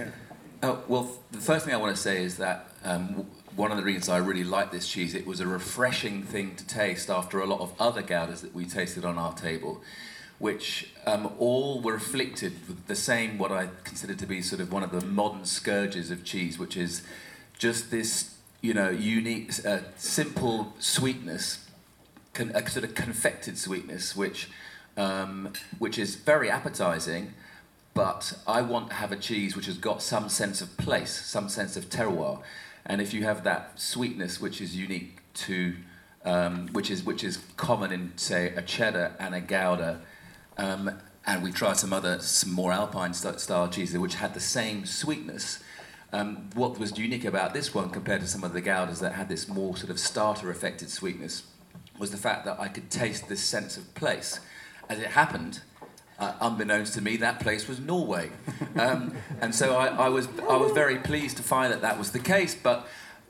Oh, 0.62 0.82
well, 0.88 1.10
the 1.30 1.38
first 1.38 1.66
thing 1.66 1.74
I 1.74 1.76
want 1.76 1.94
to 1.94 2.00
say 2.00 2.24
is 2.24 2.38
that 2.38 2.70
um, 2.82 3.26
one 3.54 3.70
of 3.70 3.76
the 3.76 3.82
reasons 3.82 4.08
I 4.08 4.16
really 4.16 4.42
like 4.42 4.72
this 4.72 4.88
cheese, 4.88 5.14
it 5.14 5.26
was 5.26 5.38
a 5.40 5.46
refreshing 5.46 6.22
thing 6.22 6.54
to 6.54 6.66
taste 6.66 7.10
after 7.10 7.40
a 7.40 7.44
lot 7.44 7.60
of 7.60 7.74
other 7.78 8.02
Goudas 8.02 8.40
that 8.40 8.54
we 8.54 8.64
tasted 8.64 9.04
on 9.04 9.18
our 9.18 9.34
table, 9.34 9.82
which 10.38 10.88
um, 11.04 11.30
all 11.38 11.82
were 11.82 11.96
afflicted 11.96 12.54
with 12.66 12.86
the 12.86 12.96
same, 12.96 13.36
what 13.36 13.52
I 13.52 13.68
consider 13.84 14.14
to 14.14 14.24
be 14.24 14.40
sort 14.40 14.62
of 14.62 14.72
one 14.72 14.82
of 14.82 14.92
the 14.92 15.06
modern 15.06 15.44
scourges 15.44 16.10
of 16.10 16.24
cheese, 16.24 16.58
which 16.58 16.74
is 16.74 17.02
just 17.58 17.90
this, 17.90 18.34
you 18.62 18.72
know, 18.72 18.88
unique, 18.88 19.52
uh, 19.66 19.80
simple 19.98 20.72
sweetness 20.78 21.66
con- 22.36 22.52
a 22.54 22.68
sort 22.68 22.84
of 22.84 22.94
confected 22.94 23.58
sweetness, 23.58 24.14
which 24.14 24.48
um, 24.96 25.52
which 25.78 25.98
is 25.98 26.16
very 26.16 26.50
appetizing. 26.50 27.34
But 27.94 28.34
I 28.46 28.60
want 28.60 28.90
to 28.90 28.96
have 28.96 29.10
a 29.10 29.16
cheese 29.16 29.56
which 29.56 29.66
has 29.66 29.78
got 29.78 30.02
some 30.02 30.28
sense 30.28 30.60
of 30.60 30.76
place, 30.76 31.12
some 31.24 31.48
sense 31.48 31.76
of 31.76 31.88
terroir, 31.88 32.42
and 32.84 33.00
if 33.00 33.14
you 33.14 33.24
have 33.24 33.42
that 33.44 33.80
sweetness 33.80 34.40
which 34.40 34.60
is 34.60 34.76
unique 34.76 35.18
to, 35.34 35.76
um, 36.24 36.68
which 36.72 36.90
is 36.90 37.04
which 37.04 37.24
is 37.24 37.38
common 37.56 37.92
in 37.92 38.12
say 38.16 38.48
a 38.54 38.62
cheddar 38.62 39.14
and 39.18 39.34
a 39.34 39.40
gouda, 39.40 40.00
um, 40.58 40.90
and 41.26 41.42
we 41.42 41.50
tried 41.50 41.78
some 41.78 41.92
other 41.92 42.20
some 42.20 42.52
more 42.52 42.72
alpine 42.72 43.14
style 43.14 43.68
cheeses 43.68 43.98
which 43.98 44.16
had 44.16 44.34
the 44.34 44.40
same 44.40 44.84
sweetness. 44.84 45.62
Um, 46.12 46.50
what 46.54 46.78
was 46.78 46.96
unique 46.96 47.24
about 47.24 47.52
this 47.52 47.74
one 47.74 47.90
compared 47.90 48.20
to 48.20 48.28
some 48.28 48.44
of 48.44 48.52
the 48.52 48.62
goudas 48.62 49.00
that 49.00 49.14
had 49.14 49.28
this 49.28 49.48
more 49.48 49.76
sort 49.76 49.90
of 49.90 49.98
starter 49.98 50.50
affected 50.50 50.88
sweetness 50.88 51.42
was 51.98 52.10
the 52.10 52.16
fact 52.16 52.44
that 52.44 52.60
I 52.60 52.68
could 52.68 52.90
taste 52.90 53.28
this 53.28 53.42
sense 53.42 53.76
of 53.76 53.92
place. 53.94 54.38
As 54.88 54.98
it 54.98 55.08
happened, 55.08 55.60
uh, 56.18 56.32
unbeknownst 56.40 56.94
to 56.94 57.00
me, 57.00 57.16
that 57.18 57.40
place 57.40 57.68
was 57.68 57.80
Norway, 57.80 58.30
um, 58.76 59.14
and 59.40 59.54
so 59.54 59.76
I, 59.76 59.88
I 59.88 60.08
was 60.08 60.28
I 60.48 60.56
was 60.56 60.72
very 60.72 60.98
pleased 60.98 61.36
to 61.38 61.42
find 61.42 61.72
that 61.72 61.82
that 61.82 61.98
was 61.98 62.12
the 62.12 62.18
case. 62.18 62.54
But 62.54 62.86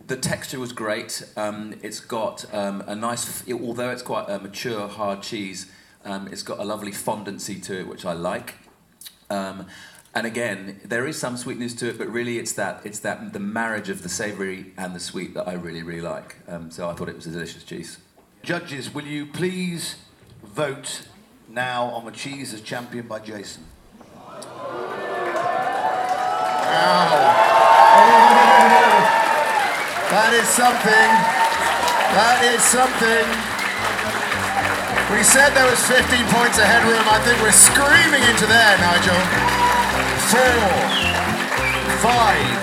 the 0.07 0.16
texture 0.16 0.61
was 0.61 0.73
great. 0.73 1.25
Um, 1.37 1.75
it's 1.83 2.01
got 2.01 2.45
um, 2.55 2.83
a 2.87 2.95
nice, 2.95 3.49
although 3.51 3.90
it's 3.90 4.03
quite 4.03 4.29
a 4.29 4.38
mature 4.38 4.88
hard 4.88 5.23
cheese. 5.23 5.71
Um, 6.05 6.29
it's 6.31 6.42
got 6.42 6.59
a 6.59 6.64
lovely 6.64 6.92
fondancy 6.92 7.61
to 7.64 7.81
it, 7.81 7.88
which 7.88 8.05
I 8.05 8.12
like. 8.12 8.55
Um, 9.29 9.66
and 10.14 10.27
again, 10.27 10.81
there 10.85 11.07
is 11.07 11.19
some 11.19 11.37
sweetness 11.37 11.75
to 11.75 11.90
it, 11.90 11.99
but 11.99 12.09
really 12.09 12.38
it's 12.38 12.53
that 12.53 12.81
it's 12.85 13.01
that 13.01 13.33
the 13.33 13.40
marriage 13.40 13.90
of 13.90 14.03
the 14.03 14.09
savoury 14.09 14.73
and 14.79 14.95
the 14.95 15.01
sweet 15.01 15.35
that 15.35 15.49
I 15.49 15.55
really 15.55 15.83
really 15.83 16.01
like. 16.01 16.37
Um, 16.49 16.71
so 16.71 16.88
I 16.88 16.95
thought 16.95 17.09
it 17.09 17.16
was 17.16 17.27
a 17.27 17.31
delicious 17.31 17.64
cheese. 17.64 17.99
Judges, 18.42 18.95
will 18.95 19.05
you 19.05 19.27
please 19.27 19.97
vote 20.42 21.09
now 21.49 21.85
on 21.87 22.05
the 22.05 22.11
cheese 22.11 22.53
as 22.53 22.61
championed 22.61 23.09
by 23.09 23.21
Jason? 23.21 23.65
that 30.11 30.33
is 30.35 30.49
something. 30.49 31.11
That 32.17 32.43
is 32.45 32.63
something. 32.63 33.27
We 35.15 35.23
said 35.23 35.55
there 35.55 35.71
was 35.71 35.79
15 35.87 36.03
points 36.35 36.59
of 36.59 36.65
headroom. 36.65 37.07
I 37.07 37.19
think 37.23 37.41
we're 37.41 37.55
screaming 37.55 38.23
into 38.27 38.47
there, 38.47 38.77
Nigel. 38.83 39.15
Four, 40.27 40.67
five, 42.03 42.59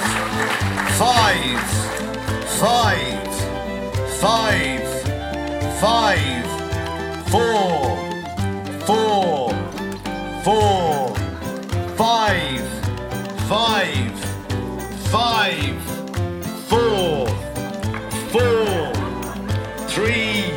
five, 0.99 1.63
five, 2.59 3.31
five, 4.19 4.83
five, 5.79 6.45
four, 7.29 7.92
four, 8.85 9.49
four, 10.43 11.15
five, 11.95 12.61
five, 13.47 14.19
five, 15.07 15.81
four, 16.67 17.27
four, 18.33 18.93
three, 19.87 20.51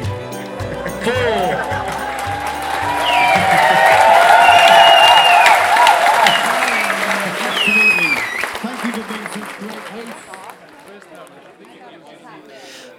four. 1.05 1.77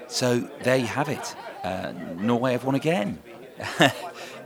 So 0.07 0.39
there 0.63 0.77
you 0.77 0.85
have 0.87 1.09
it. 1.09 1.35
Uh, 1.65 1.91
Norway 2.17 2.53
have 2.53 2.63
won 2.63 2.75
again. 2.75 3.19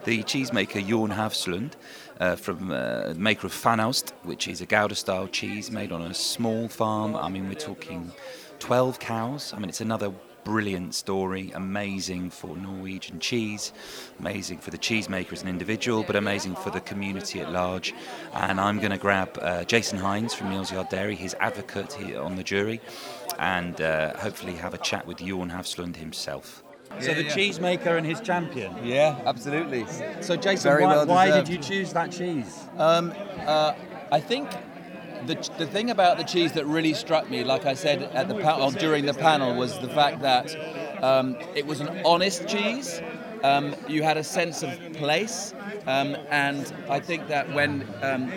the 0.03 0.23
cheesemaker 0.23 0.83
Jorn 0.83 1.15
Hafslund, 1.15 1.73
uh, 2.19 2.35
from 2.35 2.71
uh, 2.71 3.13
maker 3.15 3.47
of 3.47 3.53
Fanaost, 3.53 4.11
which 4.23 4.47
is 4.47 4.61
a 4.61 4.65
Gouda 4.65 4.95
style 4.95 5.27
cheese 5.27 5.71
made 5.71 5.91
on 5.91 6.01
a 6.03 6.13
small 6.13 6.67
farm. 6.67 7.15
I 7.15 7.29
mean, 7.29 7.47
we're 7.47 7.55
talking 7.55 8.11
12 8.59 8.99
cows. 8.99 9.53
I 9.53 9.59
mean, 9.59 9.69
it's 9.69 9.81
another 9.81 10.13
brilliant 10.43 10.93
story, 10.95 11.51
amazing 11.53 12.29
for 12.29 12.55
Norwegian 12.55 13.19
cheese, 13.19 13.73
amazing 14.19 14.57
for 14.59 14.71
the 14.71 14.77
cheesemaker 14.77 15.33
as 15.33 15.43
an 15.43 15.47
individual, 15.47 16.03
but 16.03 16.15
amazing 16.15 16.55
for 16.55 16.69
the 16.69 16.81
community 16.81 17.41
at 17.41 17.51
large. 17.51 17.93
And 18.33 18.59
I'm 18.59 18.79
going 18.79 18.91
to 18.91 18.97
grab 18.97 19.37
uh, 19.41 19.63
Jason 19.63 19.97
Hinds 19.99 20.33
from 20.33 20.49
Neal's 20.49 20.71
Yard 20.71 20.89
Dairy, 20.89 21.15
his 21.15 21.35
advocate 21.39 21.93
here 21.93 22.21
on 22.21 22.35
the 22.35 22.43
jury, 22.43 22.81
and 23.39 23.79
uh, 23.81 24.17
hopefully 24.17 24.53
have 24.53 24.73
a 24.73 24.79
chat 24.79 25.05
with 25.05 25.17
Jorn 25.17 25.51
Hafslund 25.51 25.95
himself. 25.95 26.63
So 26.99 27.07
Yeah, 27.11 27.13
the 27.15 27.23
yeah. 27.23 27.35
cheesemaker 27.35 27.97
and 27.97 28.05
his 28.05 28.19
champion. 28.21 28.73
Yeah, 28.83 29.19
absolutely. 29.25 29.85
So 30.21 30.35
Jason, 30.35 30.69
Very 30.71 30.83
why, 30.83 30.95
well 30.95 31.05
why 31.05 31.31
did 31.31 31.47
you 31.47 31.57
choose 31.57 31.93
that 31.93 32.11
cheese? 32.11 32.65
Um, 32.77 33.13
uh, 33.45 33.73
I 34.11 34.19
think 34.19 34.49
the, 35.25 35.35
the 35.57 35.67
thing 35.67 35.89
about 35.89 36.17
the 36.17 36.23
cheese 36.23 36.53
that 36.53 36.65
really 36.65 36.93
struck 36.93 37.29
me, 37.29 37.43
like 37.43 37.65
I 37.65 37.73
said 37.73 38.03
at 38.03 38.27
the 38.27 38.35
pa- 38.35 38.63
or 38.65 38.71
during 38.71 39.05
the 39.05 39.13
panel, 39.13 39.55
was 39.55 39.79
the 39.79 39.89
fact 39.89 40.21
that 40.21 40.55
um, 41.03 41.37
it 41.55 41.65
was 41.65 41.79
an 41.79 42.01
honest 42.05 42.47
cheese. 42.47 43.01
Um, 43.43 43.75
you 43.87 44.03
had 44.03 44.17
a 44.17 44.23
sense 44.23 44.61
of 44.61 44.69
place, 44.93 45.55
um, 45.87 46.15
and 46.29 46.71
I 46.87 46.99
think 46.99 47.27
that 47.29 47.51
when 47.51 47.87
um, 48.03 48.27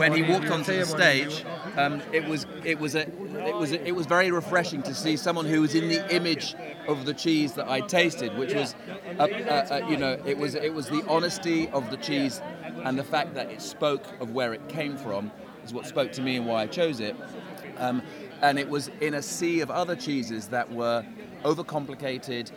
when 0.00 0.14
he 0.14 0.22
walked 0.22 0.48
onto 0.50 0.74
the 0.74 0.86
stage, 0.86 1.44
um, 1.76 2.00
it 2.10 2.24
was 2.26 2.46
it 2.64 2.80
was 2.80 2.94
a 2.94 3.04
it 3.46 3.56
was 3.56 3.72
it 3.72 3.94
was 3.94 4.06
very 4.06 4.30
refreshing 4.30 4.82
to 4.82 4.94
see 4.94 5.16
someone 5.16 5.46
who 5.46 5.60
was 5.60 5.74
in 5.74 5.88
the 5.88 6.14
image 6.14 6.54
of 6.88 7.04
the 7.04 7.14
cheese 7.14 7.52
that 7.54 7.68
I 7.68 7.80
tasted, 7.80 8.36
which 8.36 8.54
was 8.54 8.74
uh, 9.18 9.22
uh, 9.22 9.26
uh, 9.26 9.86
you 9.88 9.96
know 9.96 10.20
it 10.26 10.36
was 10.36 10.54
it 10.54 10.74
was 10.74 10.88
the 10.88 11.04
honesty 11.08 11.68
of 11.70 11.90
the 11.90 11.96
cheese 11.96 12.40
and 12.84 12.98
the 12.98 13.04
fact 13.04 13.34
that 13.34 13.50
it 13.50 13.62
spoke 13.62 14.04
of 14.20 14.30
where 14.30 14.52
it 14.54 14.68
came 14.68 14.96
from 14.96 15.30
is 15.64 15.72
what 15.72 15.86
spoke 15.86 16.12
to 16.12 16.22
me 16.22 16.36
and 16.36 16.46
why 16.46 16.62
I 16.62 16.66
chose 16.66 17.00
it. 17.00 17.16
Um, 17.78 18.02
and 18.42 18.58
it 18.58 18.68
was 18.68 18.90
in 19.00 19.14
a 19.14 19.22
sea 19.22 19.60
of 19.60 19.70
other 19.70 19.96
cheeses 19.96 20.48
that 20.48 20.70
were 20.70 21.04
overcomplicated, 21.42 22.50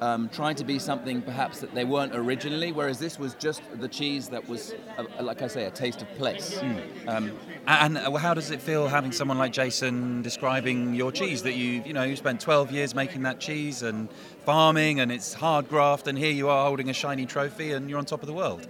um, 0.00 0.28
trying 0.28 0.56
to 0.56 0.64
be 0.64 0.78
something 0.78 1.22
perhaps 1.22 1.60
that 1.60 1.74
they 1.74 1.84
weren't 1.84 2.14
originally, 2.14 2.72
whereas 2.72 2.98
this 2.98 3.18
was 3.18 3.34
just 3.34 3.62
the 3.80 3.88
cheese 3.88 4.28
that 4.28 4.46
was, 4.48 4.74
uh, 4.98 5.22
like 5.22 5.42
I 5.42 5.46
say, 5.46 5.64
a 5.64 5.70
taste 5.70 6.02
of 6.02 6.08
place. 6.16 6.60
Um, 7.06 7.32
And 7.66 7.98
uh, 7.98 8.12
how 8.12 8.32
does 8.32 8.52
it 8.52 8.60
feel 8.62 8.86
having 8.86 9.10
someone 9.10 9.38
like 9.38 9.52
Jason 9.52 10.22
describing 10.22 10.94
your 10.94 11.10
cheese 11.10 11.42
that 11.42 11.54
you, 11.54 11.82
you 11.84 11.92
know, 11.92 12.04
you 12.04 12.14
spent 12.14 12.40
12 12.40 12.70
years 12.70 12.94
making 12.94 13.22
that 13.22 13.40
cheese 13.40 13.82
and 13.82 14.08
farming 14.44 15.00
and 15.00 15.10
it's 15.10 15.34
hard 15.34 15.68
graft 15.68 16.06
and 16.06 16.16
here 16.16 16.30
you 16.30 16.48
are 16.48 16.66
holding 16.66 16.90
a 16.90 16.92
shiny 16.92 17.26
trophy 17.26 17.72
and 17.72 17.90
you're 17.90 17.98
on 17.98 18.04
top 18.04 18.22
of 18.22 18.28
the 18.28 18.32
world? 18.32 18.68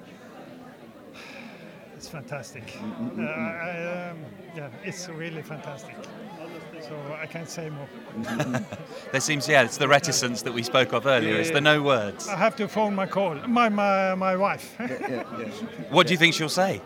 It's 1.95 2.09
fantastic. 2.09 2.79
Uh, 3.19 3.23
I, 3.23 4.11
um, 4.11 4.19
yeah, 4.55 4.71
it's 4.85 5.09
really 5.09 5.43
fantastic. 5.43 5.95
So 6.89 6.95
I 7.21 7.27
can't 7.27 7.49
say 7.49 7.69
more. 7.69 7.89
there 9.13 9.21
seems, 9.21 9.49
yeah, 9.49 9.63
it's 9.63 9.77
the 9.77 9.89
reticence 9.89 10.43
that 10.43 10.53
we 10.53 10.63
spoke 10.63 10.93
of 10.93 11.07
earlier. 11.07 11.35
It's 11.35 11.51
the 11.51 11.61
no 11.61 11.83
words. 11.83 12.29
I 12.29 12.37
have 12.37 12.55
to 12.57 12.69
phone 12.69 12.95
my 12.95 13.07
call, 13.07 13.35
my 13.49 13.69
my, 13.69 14.15
my 14.15 14.37
wife. 14.37 14.77
What 15.91 16.07
do 16.07 16.13
you 16.13 16.19
think 16.19 16.35
she'll 16.35 16.49
say? 16.49 16.81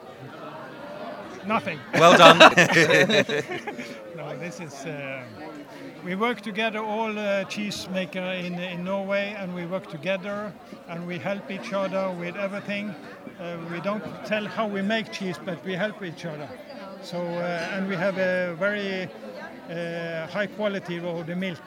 Nothing. 1.47 1.79
Well 1.95 2.17
done. 2.17 2.39
no, 4.17 4.37
this 4.39 4.61
is. 4.61 4.87
Uh, 4.87 5.23
we 6.05 6.15
work 6.15 6.41
together, 6.41 6.79
all 6.79 7.19
uh, 7.19 7.45
cheese 7.45 7.89
maker 7.91 8.21
in 8.21 8.55
in 8.59 8.85
Norway, 8.85 9.35
and 9.39 9.55
we 9.55 9.67
work 9.67 9.87
together, 9.91 10.53
and 10.89 11.07
we 11.07 11.19
help 11.19 11.51
each 11.51 11.73
other 11.73 12.11
with 12.11 12.37
everything. 12.37 12.95
Uh, 13.39 13.57
we 13.73 13.81
don't 13.81 14.05
tell 14.27 14.47
how 14.47 14.67
we 14.67 14.83
make 14.83 15.13
cheese, 15.13 15.39
but 15.45 15.65
we 15.65 15.75
help 15.75 16.03
each 16.03 16.25
other. 16.25 16.49
So, 17.03 17.19
uh, 17.19 17.75
and 17.75 17.89
we 17.89 17.97
have 17.97 18.19
a 18.19 18.55
very 18.59 19.09
high 20.33 20.47
quality 20.47 20.99
of 20.99 21.27
the 21.27 21.37
milk. 21.37 21.63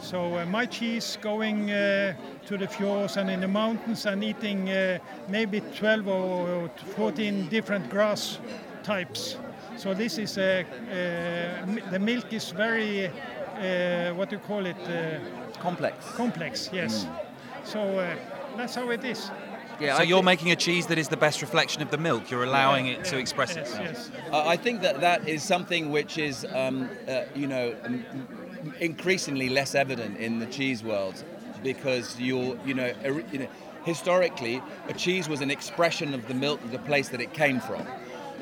So 0.00 0.38
uh, 0.38 0.46
my 0.46 0.66
cheese 0.66 1.18
going 1.20 1.70
uh, 1.70 2.14
to 2.46 2.56
the 2.56 2.68
fjords 2.68 3.16
and 3.16 3.28
in 3.30 3.40
the 3.40 3.48
mountains 3.48 4.06
and 4.06 4.22
eating 4.22 4.70
uh, 4.70 4.98
maybe 5.28 5.60
12 5.60 6.06
or 6.06 6.70
14 6.96 7.48
different 7.48 7.90
grass 7.90 8.38
types. 8.84 9.36
So 9.76 9.94
this 9.94 10.18
is 10.18 10.38
uh, 10.38 10.62
uh, 10.90 11.90
the 11.90 11.98
milk 11.98 12.32
is 12.32 12.50
very 12.50 13.10
uh, 13.58 14.14
what 14.14 14.30
do 14.30 14.36
you 14.36 14.42
call 14.42 14.66
it? 14.66 14.76
Uh, 14.86 15.18
complex. 15.60 16.06
Complex, 16.12 16.70
yes. 16.72 17.06
So 17.64 17.80
uh, 17.80 18.14
that's 18.56 18.76
how 18.76 18.90
it 18.90 19.04
is. 19.04 19.30
So 19.80 20.02
you're 20.02 20.22
making 20.22 20.50
a 20.50 20.56
cheese 20.56 20.86
that 20.86 20.98
is 20.98 21.08
the 21.08 21.16
best 21.16 21.40
reflection 21.40 21.82
of 21.82 21.90
the 21.90 21.98
milk. 21.98 22.30
You're 22.30 22.44
allowing 22.44 22.86
it 22.86 23.04
to 23.06 23.18
express 23.18 23.54
Yes, 23.56 23.68
itself. 23.70 23.86
yes. 23.86 24.10
Uh, 24.32 24.46
I 24.46 24.56
think 24.56 24.82
that 24.82 25.00
that 25.00 25.28
is 25.28 25.42
something 25.42 25.90
which 25.90 26.18
is, 26.18 26.44
um, 26.52 26.88
uh, 27.08 27.22
you 27.34 27.46
know, 27.46 27.74
um, 27.84 28.04
increasingly 28.80 29.48
less 29.48 29.74
evident 29.74 30.18
in 30.18 30.38
the 30.40 30.46
cheese 30.46 30.82
world 30.82 31.22
because 31.62 32.18
you're, 32.20 32.56
you 32.64 32.74
know, 32.74 32.92
er- 33.04 33.24
you 33.32 33.38
know, 33.40 33.48
historically, 33.84 34.60
a 34.88 34.92
cheese 34.92 35.28
was 35.28 35.40
an 35.40 35.50
expression 35.50 36.14
of 36.14 36.26
the 36.28 36.34
milk 36.34 36.62
of 36.64 36.70
the 36.72 36.78
place 36.80 37.08
that 37.10 37.20
it 37.20 37.32
came 37.32 37.60
from. 37.60 37.86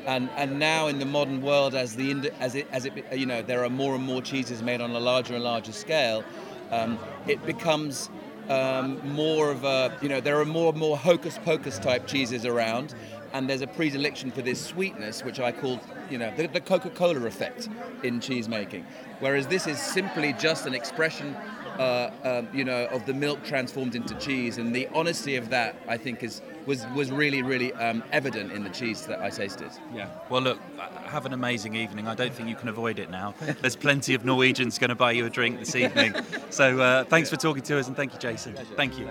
And, 0.05 0.29
and 0.37 0.57
now 0.57 0.87
in 0.87 0.99
the 0.99 1.05
modern 1.05 1.41
world, 1.41 1.75
as 1.75 1.95
the 1.95 2.31
as 2.39 2.55
it 2.55 2.67
as 2.71 2.85
it 2.85 2.93
you 3.11 3.25
know 3.25 3.41
there 3.41 3.65
are 3.65 3.69
more 3.69 3.93
and 3.93 4.03
more 4.03 4.21
cheeses 4.21 4.63
made 4.63 4.79
on 4.79 4.91
a 4.91 4.99
larger 4.99 5.35
and 5.35 5.43
larger 5.43 5.73
scale, 5.73 6.23
um, 6.71 6.97
it 7.27 7.45
becomes 7.45 8.09
um, 8.49 8.99
more 9.13 9.51
of 9.51 9.63
a 9.63 9.97
you 10.01 10.09
know 10.09 10.21
there 10.21 10.39
are 10.39 10.45
more 10.45 10.69
and 10.69 10.79
more 10.79 10.97
hocus 10.97 11.39
pocus 11.43 11.79
type 11.79 12.07
cheeses 12.07 12.45
around, 12.45 12.95
and 13.33 13.49
there's 13.49 13.61
a 13.61 13.67
predilection 13.67 14.31
for 14.31 14.41
this 14.41 14.63
sweetness, 14.63 15.23
which 15.23 15.39
I 15.39 15.51
call 15.51 15.79
you 16.09 16.17
know 16.17 16.33
the, 16.35 16.47
the 16.47 16.61
Coca-Cola 16.61 17.25
effect 17.25 17.69
in 18.03 18.19
cheese 18.19 18.47
making, 18.47 18.85
whereas 19.19 19.47
this 19.47 19.67
is 19.67 19.79
simply 19.79 20.33
just 20.33 20.65
an 20.65 20.73
expression. 20.73 21.35
Uh, 21.77 22.11
um, 22.23 22.47
you 22.51 22.63
know, 22.63 22.87
of 22.87 23.05
the 23.05 23.13
milk 23.13 23.43
transformed 23.43 23.93
into 23.93 24.15
cheese, 24.15 24.57
and 24.57 24.75
the 24.75 24.87
honesty 24.95 25.35
of 25.35 25.49
that, 25.49 25.75
I 25.87 25.95
think, 25.95 26.23
is 26.23 26.41
was 26.67 26.85
was 26.93 27.09
really, 27.09 27.41
really 27.41 27.73
um, 27.73 28.03
evident 28.11 28.51
in 28.51 28.63
the 28.63 28.69
cheese 28.69 29.07
that 29.07 29.19
I 29.21 29.29
tasted. 29.29 29.71
Yeah. 29.93 30.09
Well, 30.29 30.41
look, 30.41 30.59
uh, 30.77 30.89
have 31.07 31.25
an 31.25 31.33
amazing 31.33 31.75
evening. 31.75 32.07
I 32.07 32.13
don't 32.13 32.33
think 32.33 32.49
you 32.49 32.55
can 32.55 32.67
avoid 32.67 32.99
it 32.99 33.09
now. 33.09 33.33
There's 33.61 33.77
plenty 33.77 34.13
of 34.13 34.25
Norwegians 34.25 34.77
going 34.77 34.89
to 34.89 34.95
buy 34.95 35.13
you 35.13 35.25
a 35.25 35.29
drink 35.29 35.57
this 35.59 35.75
evening. 35.75 36.13
So 36.49 36.79
uh, 36.79 37.03
thanks 37.03 37.29
for 37.29 37.35
talking 37.35 37.61
to 37.63 37.77
us 37.77 37.87
and 37.87 37.95
thank 37.95 38.13
you, 38.13 38.19
Jason. 38.19 38.55
Thank 38.75 38.97
you. 38.97 39.07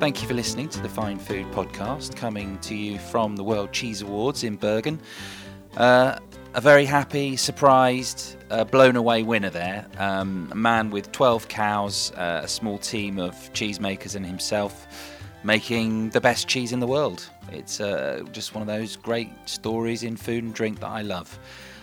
Thank 0.00 0.22
you 0.22 0.28
for 0.28 0.34
listening 0.34 0.68
to 0.70 0.80
the 0.80 0.88
Fine 0.88 1.18
Food 1.18 1.46
Podcast, 1.52 2.16
coming 2.16 2.58
to 2.60 2.74
you 2.74 2.98
from 2.98 3.36
the 3.36 3.44
World 3.44 3.72
Cheese 3.72 4.02
Awards 4.02 4.42
in 4.42 4.56
Bergen. 4.56 5.00
Uh, 5.76 6.18
a 6.54 6.60
very 6.60 6.84
happy, 6.84 7.36
surprised, 7.36 8.36
uh, 8.50 8.64
blown 8.64 8.94
away 8.94 9.24
winner 9.24 9.50
there. 9.50 9.86
Um, 9.98 10.48
a 10.52 10.54
man 10.54 10.90
with 10.90 11.10
12 11.10 11.48
cows, 11.48 12.12
uh, 12.12 12.42
a 12.44 12.48
small 12.48 12.78
team 12.78 13.18
of 13.18 13.34
cheesemakers, 13.52 14.14
and 14.14 14.24
himself 14.24 14.86
making 15.42 16.10
the 16.10 16.20
best 16.20 16.46
cheese 16.46 16.72
in 16.72 16.78
the 16.78 16.86
world. 16.86 17.28
It's 17.50 17.80
uh, 17.80 18.22
just 18.32 18.54
one 18.54 18.62
of 18.62 18.68
those 18.68 18.96
great 18.96 19.30
stories 19.46 20.04
in 20.04 20.16
food 20.16 20.44
and 20.44 20.54
drink 20.54 20.80
that 20.80 20.88
I 20.88 21.02
love. 21.02 21.38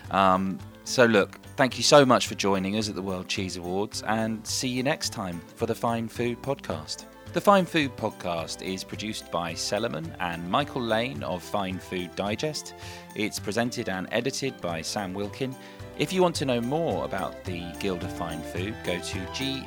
Um, 0.10 0.58
so, 0.86 1.06
look, 1.06 1.36
thank 1.58 1.78
you 1.78 1.84
so 1.84 2.06
much 2.06 2.28
for 2.28 2.36
joining 2.36 2.78
us 2.78 2.88
at 2.88 2.96
the 2.96 3.02
World 3.02 3.28
Cheese 3.28 3.58
Awards, 3.58 4.04
and 4.04 4.46
see 4.48 4.70
you 4.70 4.84
next 4.84 5.12
time 5.12 5.42
for 5.56 5.66
the 5.66 5.76
Fine 5.76 6.08
Food 6.08 6.42
Podcast. 6.42 7.06
The 7.34 7.40
Fine 7.40 7.66
Food 7.66 7.96
Podcast 7.96 8.62
is 8.62 8.84
produced 8.84 9.32
by 9.32 9.54
Sellerman 9.54 10.14
and 10.20 10.50
Michael 10.52 10.82
Lane 10.82 11.24
of 11.24 11.42
Fine 11.42 11.80
Food 11.80 12.14
Digest. 12.14 12.74
It's 13.16 13.40
presented 13.40 13.88
and 13.88 14.10
edited 14.12 14.60
by 14.60 14.82
Sam 14.82 15.14
Wilkin. 15.14 15.56
If 15.98 16.12
you 16.12 16.22
want 16.22 16.36
to 16.36 16.46
know 16.46 16.60
more 16.60 17.06
about 17.06 17.42
the 17.46 17.64
Guild 17.80 18.04
of 18.04 18.12
Fine 18.12 18.42
Food, 18.42 18.76
go 18.84 19.00
to 19.00 19.20
gff.co.uk 19.28 19.66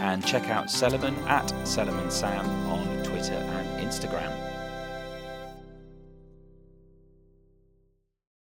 and 0.00 0.26
check 0.26 0.50
out 0.50 0.66
Sellerman 0.66 1.16
at 1.26 1.46
Sellerman 1.64 2.12
Sam 2.12 2.44
on 2.66 3.02
Twitter 3.02 3.32
and 3.32 3.88
Instagram. 3.88 4.47